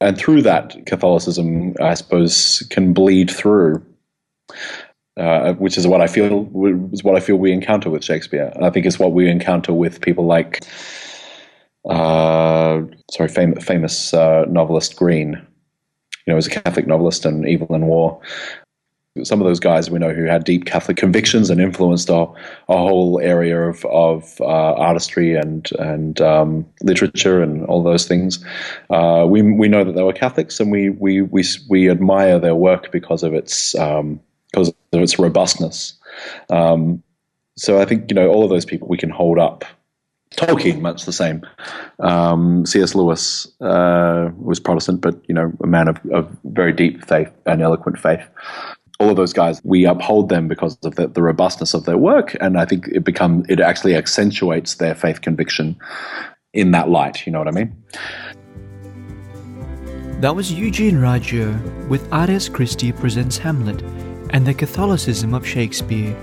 and 0.00 0.18
through 0.18 0.42
that, 0.42 0.76
Catholicism, 0.86 1.74
I 1.80 1.94
suppose, 1.94 2.66
can 2.70 2.92
bleed 2.92 3.30
through. 3.30 3.84
Uh, 5.16 5.54
which 5.54 5.78
is 5.78 5.86
what 5.86 6.02
I 6.02 6.06
feel 6.06 6.46
is 6.92 7.02
what 7.02 7.16
I 7.16 7.20
feel 7.20 7.36
we 7.36 7.50
encounter 7.50 7.88
with 7.88 8.04
Shakespeare. 8.04 8.52
And 8.54 8.66
I 8.66 8.70
think 8.70 8.84
it's 8.84 8.98
what 8.98 9.12
we 9.12 9.30
encounter 9.30 9.72
with 9.72 10.02
people 10.02 10.26
like, 10.26 10.62
uh, 11.88 12.82
sorry, 13.10 13.28
fam- 13.28 13.60
famous 13.60 14.12
uh, 14.14 14.44
novelist 14.48 14.96
Greene 14.96 15.46
you 16.26 16.32
know, 16.32 16.36
as 16.36 16.46
a 16.46 16.50
Catholic 16.50 16.86
novelist 16.86 17.24
and 17.24 17.48
Evelyn 17.48 17.86
Waugh. 17.86 18.20
Some 19.22 19.40
of 19.40 19.46
those 19.46 19.60
guys 19.60 19.90
we 19.90 19.98
know 19.98 20.12
who 20.12 20.24
had 20.24 20.44
deep 20.44 20.66
Catholic 20.66 20.98
convictions 20.98 21.48
and 21.48 21.58
influenced 21.58 22.10
a, 22.10 22.26
a 22.68 22.76
whole 22.76 23.18
area 23.20 23.62
of, 23.62 23.82
of 23.86 24.38
uh, 24.42 24.74
artistry 24.74 25.34
and 25.34 25.70
and 25.78 26.20
um, 26.20 26.66
literature 26.82 27.42
and 27.42 27.64
all 27.64 27.82
those 27.82 28.06
things. 28.06 28.44
Uh, 28.90 29.24
we 29.26 29.40
we 29.40 29.68
know 29.68 29.84
that 29.84 29.94
they 29.94 30.02
were 30.02 30.12
Catholics, 30.12 30.60
and 30.60 30.70
we 30.70 30.90
we 30.90 31.22
we 31.22 31.44
we 31.70 31.88
admire 31.88 32.38
their 32.38 32.54
work 32.54 32.92
because 32.92 33.22
of 33.22 33.32
its 33.32 33.74
um, 33.76 34.20
because 34.52 34.68
of 34.68 35.00
its 35.00 35.18
robustness. 35.18 35.94
Um, 36.50 37.02
so 37.56 37.80
I 37.80 37.86
think 37.86 38.10
you 38.10 38.14
know 38.14 38.28
all 38.28 38.44
of 38.44 38.50
those 38.50 38.66
people 38.66 38.86
we 38.86 38.98
can 38.98 39.08
hold 39.08 39.38
up 39.38 39.64
Tolkien, 40.34 40.80
much 40.80 41.04
the 41.04 41.12
same. 41.12 41.42
Um, 42.00 42.66
C.S. 42.66 42.94
Lewis 42.94 43.46
uh, 43.60 44.30
was 44.36 44.60
Protestant, 44.60 45.00
but 45.00 45.16
you 45.28 45.34
know, 45.34 45.52
a 45.62 45.66
man 45.66 45.88
of, 45.88 45.98
of, 46.12 46.36
very 46.44 46.72
deep 46.72 47.04
faith 47.04 47.30
and 47.46 47.62
eloquent 47.62 47.98
faith. 47.98 48.26
All 48.98 49.10
of 49.10 49.16
those 49.16 49.32
guys, 49.32 49.60
we 49.64 49.84
uphold 49.84 50.28
them 50.28 50.48
because 50.48 50.76
of 50.84 50.96
the, 50.96 51.06
the 51.06 51.22
robustness 51.22 51.74
of 51.74 51.84
their 51.84 51.98
work, 51.98 52.36
and 52.40 52.58
I 52.58 52.64
think 52.64 52.88
it 52.88 53.04
become 53.04 53.44
it 53.48 53.60
actually 53.60 53.94
accentuates 53.94 54.76
their 54.76 54.94
faith 54.94 55.20
conviction 55.20 55.76
in 56.52 56.72
that 56.72 56.88
light. 56.88 57.26
You 57.26 57.32
know 57.32 57.38
what 57.38 57.48
I 57.48 57.52
mean? 57.52 57.76
That 60.20 60.34
was 60.34 60.52
Eugene 60.52 60.96
Raggio 60.96 61.88
with 61.88 62.10
Ars 62.12 62.48
Christi 62.48 62.90
presents 62.90 63.36
Hamlet 63.36 63.82
and 64.30 64.46
the 64.46 64.54
Catholicism 64.54 65.34
of 65.34 65.46
Shakespeare. 65.46 66.16